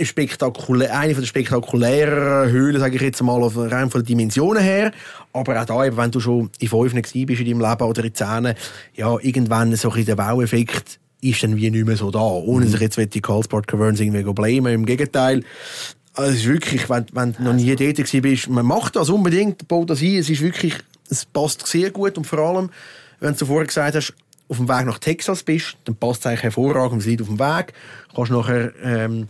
spektakulär, 0.00 0.98
eine 0.98 1.14
von 1.14 1.22
der 1.22 1.28
spektakuläreren 1.28 2.50
Höhlen, 2.50 2.80
sage 2.80 2.96
ich 2.96 3.02
jetzt 3.02 3.22
mal, 3.22 3.42
auf- 3.42 3.56
rein 3.56 3.90
von 3.90 4.00
den 4.02 4.06
Dimensionen 4.06 4.62
her. 4.62 4.92
Aber 5.32 5.60
auch 5.60 5.64
da, 5.64 5.96
wenn 5.96 6.10
du 6.10 6.20
schon 6.20 6.50
in 6.58 6.68
fünf 6.68 6.92
bist 6.92 7.14
in 7.14 7.24
deinem 7.24 7.60
Leben 7.60 7.84
oder 7.84 8.04
in 8.04 8.14
zehn, 8.14 8.54
ja, 8.94 9.16
irgendwann 9.20 9.74
so 9.76 9.88
ein 9.90 9.94
bisschen 9.96 10.16
der 10.16 10.18
Wow-Effekt 10.18 10.98
ist 11.20 11.42
dann 11.42 11.56
wie 11.56 11.70
nicht 11.70 11.86
mehr 11.86 11.96
so 11.96 12.10
da. 12.10 12.20
Ohne 12.20 12.66
dass 12.66 12.74
ich 12.74 12.80
jetzt 12.80 13.14
die 13.14 13.20
Carlsbad 13.20 13.66
Caverns 13.66 14.00
irgendwie 14.00 14.22
blamen, 14.32 14.72
im 14.74 14.86
Gegenteil. 14.86 15.42
Also 16.12 16.30
es 16.32 16.38
ist 16.38 16.46
wirklich, 16.48 16.88
wenn, 16.90 17.06
wenn 17.12 17.32
du 17.32 17.42
noch 17.42 17.52
nie 17.54 17.74
dort 17.74 17.96
gewesen 17.96 18.22
bist, 18.22 18.48
man 18.48 18.66
macht 18.66 18.96
das 18.96 19.08
unbedingt, 19.10 19.66
baut 19.66 19.90
das 19.90 20.00
ein, 20.02 20.16
es 20.18 20.28
ist 20.28 20.42
wirklich, 20.42 20.74
es 21.10 21.24
passt 21.24 21.66
sehr 21.66 21.90
gut 21.90 22.16
und 22.18 22.26
vor 22.26 22.38
allem, 22.40 22.70
wenn 23.20 23.34
du 23.34 23.46
vorher 23.46 23.66
gesagt 23.66 23.96
hast, 23.96 24.12
auf 24.48 24.58
dem 24.58 24.68
Weg 24.68 24.84
nach 24.86 24.98
Texas 24.98 25.42
bist, 25.42 25.76
dann 25.84 25.96
passt 25.96 26.20
es 26.20 26.26
eigentlich 26.26 26.42
hervorragend, 26.42 27.00
es 27.00 27.06
liegt 27.06 27.22
auf 27.22 27.28
dem 27.28 27.38
Weg, 27.38 27.72
kannst 28.14 28.30
nachher, 28.30 28.72
ähm, 28.84 29.28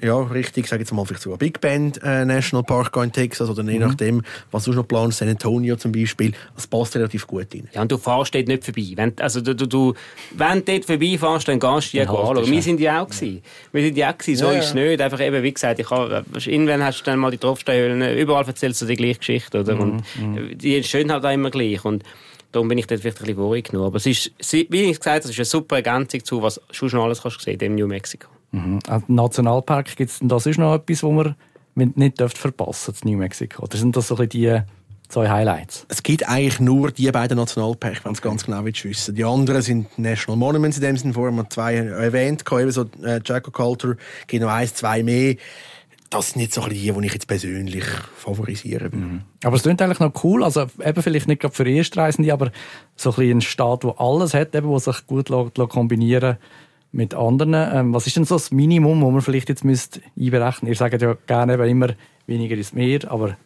ja, 0.00 0.16
richtig, 0.20 0.66
sag 0.68 0.80
jetzt 0.80 0.92
mal, 0.92 1.04
vielleicht 1.04 1.22
sogar 1.22 1.38
Big 1.38 1.60
Bend 1.60 2.00
äh, 2.02 2.24
National 2.24 2.64
Park 2.64 2.96
in 2.96 3.12
Texas 3.12 3.48
oder 3.50 3.62
je 3.62 3.78
nachdem, 3.78 4.22
was 4.50 4.64
du 4.64 4.72
noch 4.72 4.86
planst, 4.88 5.18
San 5.18 5.28
Antonio 5.28 5.76
zum 5.76 5.92
Beispiel, 5.92 6.32
das 6.54 6.66
passt 6.66 6.96
relativ 6.96 7.26
gut 7.26 7.46
rein. 7.54 7.68
Ja, 7.72 7.82
und 7.82 7.92
du 7.92 7.98
fährst 7.98 8.34
dort 8.34 8.48
nicht 8.48 8.64
vorbei. 8.64 8.92
Wenn, 8.96 9.12
also 9.20 9.40
du, 9.40 9.54
du, 9.54 9.66
du, 9.66 9.94
wenn 10.32 10.64
du 10.64 10.72
dort 10.72 10.84
vorbeifährst, 10.86 11.48
dann 11.48 11.60
gehst 11.60 11.88
du 11.92 11.98
die 11.98 12.04
Dann 12.04 12.08
anschauen. 12.08 12.36
du. 12.44 12.50
Wir 12.50 12.62
sind 12.62 12.80
ja 12.80 13.02
auch 13.02 13.08
gewesen. 13.08 13.42
Wir 13.72 13.82
sind 13.82 13.96
ja 13.96 14.12
auch 14.12 14.18
gewesen. 14.18 14.36
So 14.38 14.46
Ja, 14.46 14.52
ist 14.58 14.64
es 14.68 14.74
ja. 14.74 14.80
nicht. 14.82 15.00
Einfach 15.00 15.20
eben, 15.20 15.42
wie 15.42 15.52
gesagt, 15.52 15.78
ich 15.78 15.90
habe, 15.90 16.24
irgendwann 16.46 16.82
hast 16.84 17.00
du 17.00 17.04
dann 17.04 17.18
mal 17.18 17.30
die 17.30 17.38
Tropfsteinhöhlen, 17.38 18.16
überall 18.18 18.44
erzählst 18.46 18.80
du 18.82 18.86
die 18.86 18.96
gleiche 18.96 19.18
Geschichte, 19.18 19.60
oder? 19.60 19.78
Und 19.78 20.02
Mhm, 20.18 20.58
die 20.58 20.82
stehen 20.84 21.12
halt 21.12 21.24
auch 21.24 21.32
immer 21.32 21.50
gleich. 21.50 21.84
Und 21.84 22.02
darum 22.50 22.68
bin 22.68 22.78
ich 22.78 22.86
dort 22.86 23.00
vielleicht 23.02 23.18
ein 23.18 23.26
bisschen 23.26 23.36
vorig 23.36 23.70
genug. 23.70 23.86
Aber 23.86 23.96
es 23.96 24.06
ist, 24.06 24.32
wie 24.50 24.82
ich 24.82 24.98
gesagt 24.98 25.08
habe, 25.08 25.18
es 25.24 25.30
ist 25.30 25.38
eine 25.38 25.44
super 25.44 25.76
Ergänzung 25.76 26.24
zu, 26.24 26.42
was 26.42 26.60
du 26.78 26.88
schon 26.88 27.00
alles 27.00 27.22
kannst 27.22 27.40
sehen 27.42 27.60
in 27.60 27.74
New 27.76 27.86
Mexico. 27.86 28.28
Mhm. 28.52 28.78
Im 28.88 29.14
Nationalpark 29.14 29.96
gibt 29.96 30.10
es 30.10 30.18
denn 30.20 30.28
das 30.28 30.46
ist 30.46 30.58
noch 30.58 30.74
etwas, 30.74 31.02
wo 31.02 31.10
man 31.10 31.34
nicht 31.74 32.22
verpassen 32.36 32.94
in 33.02 33.12
New 33.12 33.18
Mexico. 33.18 33.64
Oder 33.64 33.76
sind 33.76 33.96
das 33.96 34.08
so 34.08 34.16
ein 34.16 34.28
bisschen 34.28 34.42
die 34.42 34.62
zwei 35.08 35.28
Highlights? 35.28 35.86
Es 35.88 36.02
gibt 36.02 36.28
eigentlich 36.28 36.60
nur 36.60 36.90
die 36.90 37.10
beiden 37.10 37.38
Nationalparks, 37.38 38.04
wenn 38.04 38.12
es 38.12 38.22
ganz 38.22 38.44
genau 38.44 38.64
wissen. 38.64 39.14
Die 39.14 39.24
anderen 39.24 39.62
sind 39.62 39.98
National 39.98 40.38
Monuments 40.38 40.76
in 40.76 40.82
dem 40.82 40.96
Sinne, 40.96 41.14
vorher 41.14 41.32
haben 41.32 41.42
wir 41.42 41.50
zwei 41.50 41.76
erwähnt, 41.76 42.44
eben 42.50 42.70
so 42.70 42.86
äh, 43.02 43.20
Jaco 43.24 43.50
Culture, 43.50 43.96
gibt 44.26 44.42
noch 44.42 44.50
eins, 44.50 44.74
zwei 44.74 45.02
mehr. 45.02 45.36
Das 46.10 46.32
sind 46.32 46.42
jetzt 46.42 46.54
so 46.54 46.66
die, 46.66 46.92
die 46.92 47.06
ich 47.06 47.12
jetzt 47.14 47.26
persönlich 47.26 47.86
favorisieren 48.16 48.92
würde. 48.92 48.96
Mhm. 48.96 49.20
Aber 49.44 49.56
es 49.56 49.62
klingt 49.62 49.80
eigentlich 49.80 50.00
noch 50.00 50.12
cool, 50.24 50.44
also 50.44 50.66
eben 50.84 51.02
vielleicht 51.02 51.26
nicht 51.26 51.40
gerade 51.40 51.54
für 51.54 51.66
Erstreisende, 51.66 52.30
aber 52.34 52.52
so 52.96 53.14
ein, 53.16 53.30
ein 53.30 53.40
Staat, 53.40 53.84
der 53.84 53.98
alles 53.98 54.34
hat, 54.34 54.54
eben, 54.54 54.68
wo 54.68 54.78
sich 54.78 55.06
gut 55.06 55.30
kombinieren 55.70 56.36
mit 56.92 57.14
anderen. 57.14 57.54
Ähm, 57.54 57.94
was 57.94 58.06
ist 58.06 58.16
denn 58.16 58.24
so 58.24 58.36
das 58.36 58.50
Minimum, 58.50 59.00
das 59.00 59.10
man 59.10 59.22
vielleicht 59.22 59.48
jetzt 59.48 59.64
müsst 59.64 60.00
einberechnen? 60.18 60.70
Ihr 60.70 60.76
sagt 60.76 61.00
ja 61.00 61.16
gerne 61.26 61.54
immer, 61.54 61.88
weniger 62.26 62.56
ist 62.56 62.74
mehr, 62.74 63.00
aber... 63.10 63.36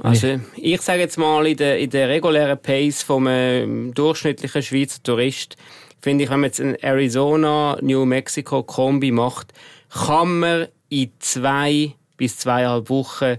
Also 0.00 0.40
ich 0.56 0.80
sage 0.80 1.00
jetzt 1.00 1.18
mal, 1.18 1.46
in 1.46 1.56
der, 1.58 1.78
in 1.78 1.90
der 1.90 2.08
regulären 2.08 2.58
Pace 2.58 3.02
vom 3.02 3.26
äh, 3.26 3.66
durchschnittlichen 3.92 4.62
Schweizer 4.62 5.02
Tourist, 5.02 5.56
finde 6.00 6.24
ich, 6.24 6.30
wenn 6.30 6.40
man 6.40 6.48
jetzt 6.48 6.60
ein 6.60 6.76
Arizona-New 6.76 8.06
Mexico-Kombi 8.06 9.10
macht, 9.10 9.52
kann 9.90 10.40
man 10.40 10.68
in 10.88 11.10
zwei 11.18 11.94
bis 12.16 12.38
zweieinhalb 12.38 12.88
Wochen 12.88 13.36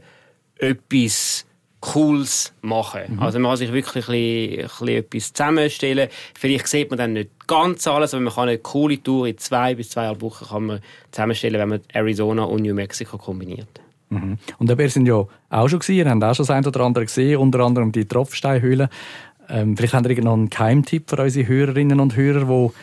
etwas 0.58 1.46
Cooles 1.84 2.54
machen. 2.62 3.02
Mhm. 3.10 3.19
Also 3.19 3.39
man 3.39 3.52
kann 3.52 3.58
sich 3.58 3.74
wirklich 3.74 4.08
ein 4.08 4.13
bisschen, 4.13 4.60
ein 4.62 4.67
bisschen 4.67 4.88
etwas 4.88 5.34
zusammenstellen. 5.34 6.10
Vielleicht 6.34 6.67
sieht 6.67 6.89
man 6.89 6.98
dann 6.98 7.12
nicht 7.12 7.46
ganz 7.46 7.86
alles, 7.88 8.13
aber 8.13 8.24
man 8.24 8.34
kann 8.34 8.48
eine 8.48 8.58
coole 8.60 9.04
Tour 9.04 9.28
in 9.28 9.38
zwei 9.38 9.76
bis 9.76 9.89
zweieinhalb 9.89 10.22
Wochen 10.22 10.46
kann 10.46 10.65
man 10.65 10.80
zusammenstellen, 11.12 11.60
wenn 11.60 11.67
man 11.67 11.82
Arizona 11.91 12.46
und 12.46 12.62
New 12.62 12.74
Mexico 12.74 13.17
kombiniert. 13.17 13.82
Mhm. 14.10 14.38
Und 14.60 14.69
ihr 14.69 14.89
sind 14.89 15.08
ja 15.08 15.26
auch 15.50 15.67
schon 15.67 15.80
gesehen, 15.80 16.10
habt 16.10 16.24
auch 16.24 16.34
schon 16.34 16.46
das 16.46 16.56
eine 16.56 16.65
oder 16.65 16.80
andere 16.80 17.04
gesehen, 17.06 17.38
unter 17.38 17.60
anderem 17.60 17.91
die 17.91 18.06
Tropfsteinhöhle. 18.06 18.89
Ähm, 19.50 19.76
vielleicht 19.76 19.93
habt 19.93 20.08
ihr 20.08 20.24
noch 20.24 20.34
einen 20.34 20.50
Keimtipp 20.50 21.10
für 21.10 21.22
unsere 21.22 21.50
Hörerinnen 21.50 22.00
und 22.00 22.15
Hörer, 22.15 22.48
wo 22.48 22.74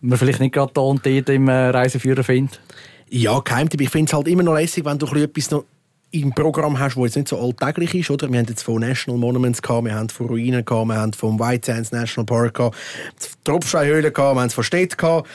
man 0.00 0.16
vielleicht 0.16 0.38
nicht 0.38 0.54
gerade 0.54 0.72
da 0.72 0.82
und 0.82 1.04
dort 1.04 1.28
im 1.28 1.48
äh, 1.48 1.70
Reiseführer 1.70 2.22
findet? 2.22 2.60
Ja, 3.10 3.40
Keimtipp. 3.40 3.80
Ich 3.80 3.90
finde 3.90 4.10
es 4.10 4.14
halt 4.14 4.28
immer 4.28 4.44
noch 4.44 4.54
lässig, 4.54 4.84
wenn 4.84 4.98
du 4.98 5.06
etwas 5.06 5.50
noch 5.50 5.64
im 6.14 6.32
Programm 6.32 6.78
hast, 6.78 6.96
das 6.96 7.04
jetzt 7.04 7.16
nicht 7.16 7.28
so 7.28 7.38
alltäglich 7.40 7.94
ist. 7.94 8.10
Oder? 8.10 8.30
Wir 8.30 8.38
haben 8.38 8.46
jetzt 8.48 8.62
von 8.62 8.80
National 8.80 9.18
Monuments, 9.18 9.60
gehabt, 9.60 9.84
wir 9.84 9.94
haben 9.94 10.08
von 10.08 10.26
Ruinen, 10.26 10.64
gehabt, 10.64 10.88
wir 10.88 10.96
haben 10.96 11.12
vom 11.12 11.38
White 11.38 11.72
Sands 11.72 11.92
National 11.92 12.26
Park, 12.26 12.54
gehabt, 12.54 12.76
Tropfsteinhöhlen, 13.44 14.12
gehabt, 14.12 14.36
wir 14.36 14.40
haben 14.40 14.46
es 14.46 14.54
von 14.54 14.64
Städten. 14.64 14.96
Gehabt. 14.96 15.28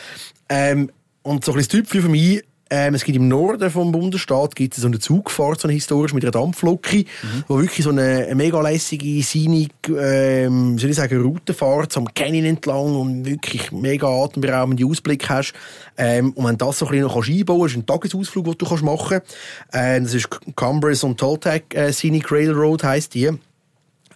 Ähm, 0.47 0.89
und 1.21 1.43
so 1.43 1.51
ein 1.51 1.57
bisschen 1.57 1.83
das 1.83 1.91
Typ 1.91 2.01
für 2.01 2.09
mich 2.09 2.43
ähm, 2.69 2.93
es 2.93 3.03
gibt 3.03 3.15
im 3.15 3.27
Norden 3.27 3.69
vom 3.69 3.91
Bundesstaat 3.91 4.55
gibt 4.55 4.75
es 4.75 4.81
so 4.81 4.87
eine 4.87 4.99
Zugfahrt, 4.99 5.61
so 5.61 5.67
eine 5.67 5.73
historisch 5.73 6.13
mit 6.13 6.23
einer 6.23 6.31
Dampflocke, 6.31 6.97
mhm. 6.97 7.43
wo 7.47 7.59
wirklich 7.59 7.83
so 7.83 7.89
eine, 7.89 8.25
eine 8.25 8.35
mega 8.35 8.61
lässige, 8.61 9.21
sinnig, 9.23 9.71
ähm, 9.87 10.77
soll 10.77 10.91
ich 10.91 10.95
sagen, 10.95 11.21
Routenfahrt 11.21 11.97
am 11.97 12.13
Canyon 12.13 12.45
entlang 12.45 12.95
und 12.95 13.25
wirklich 13.25 13.71
mega 13.71 14.07
atemberaubende 14.07 14.85
Ausblick 14.85 15.27
hast. 15.29 15.53
Ähm, 15.97 16.31
und 16.33 16.45
wenn 16.45 16.57
das 16.57 16.79
so 16.79 16.85
ein 16.85 16.91
bisschen 16.91 17.07
noch 17.07 17.27
einbauen 17.27 17.59
kannst, 17.59 17.75
ist 17.75 17.81
ein 17.81 17.85
Tagesausflug, 17.85 18.45
den 18.45 18.57
du 18.57 18.65
kannst 18.65 18.83
machen 18.83 19.19
kannst. 19.19 19.35
Äh, 19.73 20.01
das 20.01 20.13
ist 20.13 20.29
Cumbres 20.55 21.03
und 21.03 21.19
Toltec 21.19 21.73
äh, 21.73 21.91
Scenic 21.91 22.31
Railroad 22.31 22.83
heisst 22.83 23.15
die. 23.15 23.31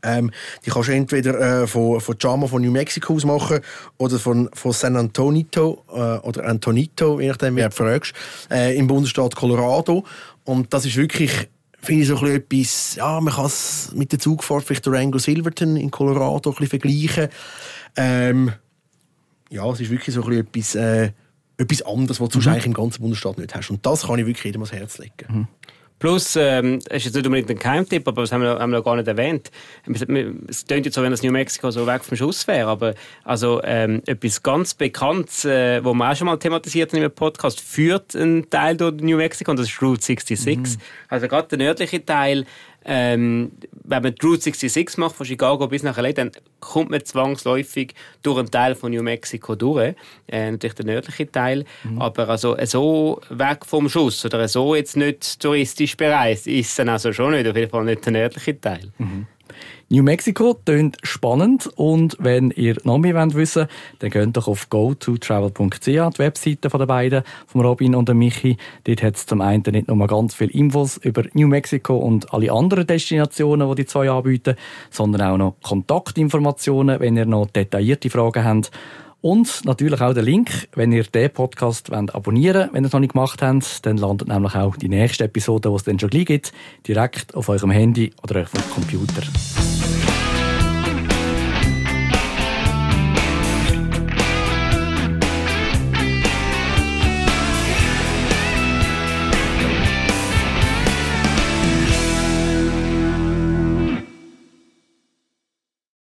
Ähm, 0.03 0.31
die 0.65 0.69
kannst 0.69 0.89
du 0.89 0.93
entweder 0.93 1.63
äh, 1.63 1.67
von, 1.67 1.99
von 2.01 2.15
Jama 2.19 2.47
von 2.47 2.61
New 2.61 2.71
Mexico 2.71 3.13
aus 3.13 3.25
machen 3.25 3.59
oder 3.97 4.19
von, 4.19 4.49
von 4.53 4.71
San 4.73 4.95
Antonito 4.95 5.83
äh, 5.89 6.17
oder 6.27 6.45
Antonito, 6.45 7.19
je 7.19 7.29
nachdem, 7.29 7.55
wer 7.55 7.69
du 7.69 7.75
fragst, 7.75 8.13
äh, 8.51 8.77
im 8.77 8.87
Bundesstaat 8.87 9.35
Colorado. 9.35 10.03
Und 10.43 10.73
das 10.73 10.85
ist 10.85 10.97
wirklich 10.97 11.49
finde 11.83 12.01
ich 12.03 12.07
so 12.07 12.17
ein 12.17 12.35
etwas, 12.35 12.95
ja, 12.95 13.19
man 13.19 13.33
kann 13.33 13.45
es 13.45 13.91
mit 13.93 14.11
der 14.11 14.19
Zugfahrt 14.19 14.63
vielleicht 14.63 14.85
Durango 14.85 15.17
Silverton 15.17 15.75
in 15.75 15.91
Colorado 15.91 16.49
ein 16.49 16.55
bisschen 16.55 16.67
vergleichen. 16.67 17.27
Ähm, 17.97 18.53
ja, 19.49 19.69
es 19.69 19.81
ist 19.81 19.91
wirklich 19.91 20.15
so 20.15 20.23
ein 20.23 20.31
etwas, 20.31 20.75
äh, 20.75 21.11
etwas 21.57 21.81
anderes, 21.83 22.21
was 22.21 22.29
du 22.29 22.39
mhm. 22.39 22.47
eigentlich 22.47 22.65
im 22.67 22.73
ganzen 22.73 23.01
Bundesstaat 23.01 23.37
nicht 23.37 23.53
hast. 23.53 23.69
Und 23.69 23.85
das 23.85 24.07
kann 24.07 24.17
ich 24.17 24.25
wirklich 24.25 24.45
jedem 24.45 24.61
ans 24.61 24.71
Herz 24.71 24.97
legen. 24.97 25.27
Mhm. 25.27 25.47
Plus, 25.99 26.35
ähm, 26.35 26.79
es 26.89 26.97
ist 26.97 27.05
jetzt 27.05 27.15
nicht 27.15 27.25
unbedingt 27.25 27.49
ein 27.49 27.59
Geheimtipp, 27.59 28.07
aber 28.07 28.23
das 28.23 28.31
haben 28.31 28.41
wir, 28.41 28.59
haben 28.59 28.71
wir 28.71 28.79
noch 28.79 28.85
gar 28.85 28.95
nicht 28.95 29.07
erwähnt. 29.07 29.51
Es 30.47 30.65
klingt 30.65 30.85
jetzt 30.85 30.95
so, 30.95 31.01
wenn 31.01 31.11
das 31.11 31.23
New 31.23 31.31
Mexico 31.31 31.71
so 31.71 31.87
weg 31.87 32.03
vom 32.03 32.17
Schuss 32.17 32.45
wäre, 32.47 32.69
aber 32.69 32.93
also, 33.23 33.61
ähm, 33.63 34.01
etwas 34.05 34.43
ganz 34.43 34.73
Bekanntes, 34.73 35.45
äh, 35.45 35.83
wo 35.83 35.93
wir 35.93 36.11
auch 36.11 36.15
schon 36.15 36.27
mal 36.27 36.37
thematisiert 36.37 36.91
haben 36.93 37.01
im 37.01 37.11
Podcast, 37.11 37.61
führt 37.61 38.15
ein 38.15 38.49
Teil 38.49 38.75
durch 38.75 38.95
New 39.01 39.17
Mexico 39.17 39.51
und 39.51 39.59
das 39.59 39.67
ist 39.67 39.81
Route 39.81 40.01
66. 40.01 40.57
Mhm. 40.57 40.65
Also 41.07 41.27
gerade 41.27 41.47
der 41.47 41.57
nördliche 41.59 42.03
Teil 42.03 42.45
ähm, 42.85 43.51
wenn 43.83 44.03
man 44.03 44.15
die 44.15 44.25
Route 44.25 44.41
66 44.41 44.97
macht, 44.97 45.15
von 45.15 45.25
Chicago 45.25 45.67
bis 45.67 45.83
nach 45.83 45.97
LA, 45.97 46.13
dann 46.13 46.31
kommt 46.59 46.89
man 46.89 47.03
zwangsläufig 47.03 47.93
durch 48.21 48.39
einen 48.39 48.51
Teil 48.51 48.75
von 48.75 48.91
New 48.91 49.03
Mexico 49.03 49.55
durch. 49.55 49.95
Äh, 50.27 50.51
natürlich 50.51 50.75
der 50.75 50.85
nördliche 50.85 51.31
Teil. 51.31 51.65
Mhm. 51.83 52.01
Aber 52.01 52.29
also 52.29 52.55
so 52.65 53.21
weg 53.29 53.65
vom 53.65 53.89
Schuss 53.89 54.25
oder 54.25 54.47
so 54.47 54.75
jetzt 54.75 54.97
nicht 54.97 55.39
touristisch 55.39 55.97
bereist, 55.97 56.47
ist 56.47 56.69
es 56.69 56.75
dann 56.75 56.89
also 56.89 57.13
schon 57.13 57.31
nicht. 57.31 57.47
Auf 57.47 57.55
jeden 57.55 57.69
Fall 57.69 57.85
nicht 57.85 58.05
der 58.05 58.13
nördliche 58.13 58.59
Teil. 58.59 58.91
Mhm. 58.97 59.27
New 59.89 60.03
Mexico 60.03 60.55
klingt 60.65 60.97
spannend 61.03 61.69
und 61.75 62.17
wenn 62.19 62.51
ihr 62.51 62.77
noch 62.83 62.97
mehr 62.97 63.15
wollt 63.15 63.35
wissen 63.35 63.67
dann 63.99 64.09
geht 64.09 64.35
doch 64.35 64.47
auf 64.47 64.69
gototravel.ch, 64.69 65.85
die 65.85 66.17
Webseite 66.17 66.69
den 66.69 66.87
beiden, 66.87 67.23
von 67.47 67.61
Robin 67.61 67.95
und 67.95 68.13
Michi. 68.13 68.57
Dort 68.85 69.03
hat 69.03 69.15
es 69.15 69.25
zum 69.25 69.41
einen 69.41 69.63
nicht 69.71 69.87
nur 69.87 70.07
ganz 70.07 70.35
viele 70.35 70.51
Infos 70.51 70.97
über 70.97 71.23
New 71.33 71.47
Mexico 71.47 71.97
und 71.97 72.33
alle 72.33 72.51
anderen 72.51 72.87
Destinationen, 72.87 73.69
die 73.69 73.75
die 73.75 73.85
zwei 73.85 74.09
anbieten, 74.09 74.55
sondern 74.89 75.21
auch 75.21 75.37
noch 75.37 75.55
Kontaktinformationen, 75.61 76.99
wenn 76.99 77.17
ihr 77.17 77.25
noch 77.25 77.47
detaillierte 77.47 78.09
Fragen 78.09 78.43
habt. 78.43 78.71
Und 79.23 79.63
natürlich 79.63 80.01
auch 80.01 80.13
der 80.13 80.21
Link, 80.21 80.67
wenn 80.75 80.91
ihr 80.91 81.05
den 81.05 81.31
Podcast 81.31 81.89
abonnieren 81.93 82.63
wollt, 82.63 82.73
wenn 82.73 82.83
ihr 82.83 82.87
es 82.87 82.91
noch 82.91 82.99
nicht 82.99 83.13
gemacht 83.13 83.41
habt, 83.41 83.85
dann 83.85 83.95
landet 83.95 84.27
nämlich 84.27 84.53
auch 84.53 84.75
die 84.75 84.89
nächste 84.89 85.23
Episode, 85.23 85.69
die 85.69 85.75
es 85.75 85.83
dann 85.83 85.97
schon 85.97 86.09
gleich 86.09 86.25
gibt, 86.25 86.51
direkt 86.85 87.33
auf 87.33 87.47
eurem 87.47 87.71
Handy 87.71 88.11
oder 88.21 88.41
auf 88.41 88.53
eurem 88.53 88.69
Computer. 88.71 89.23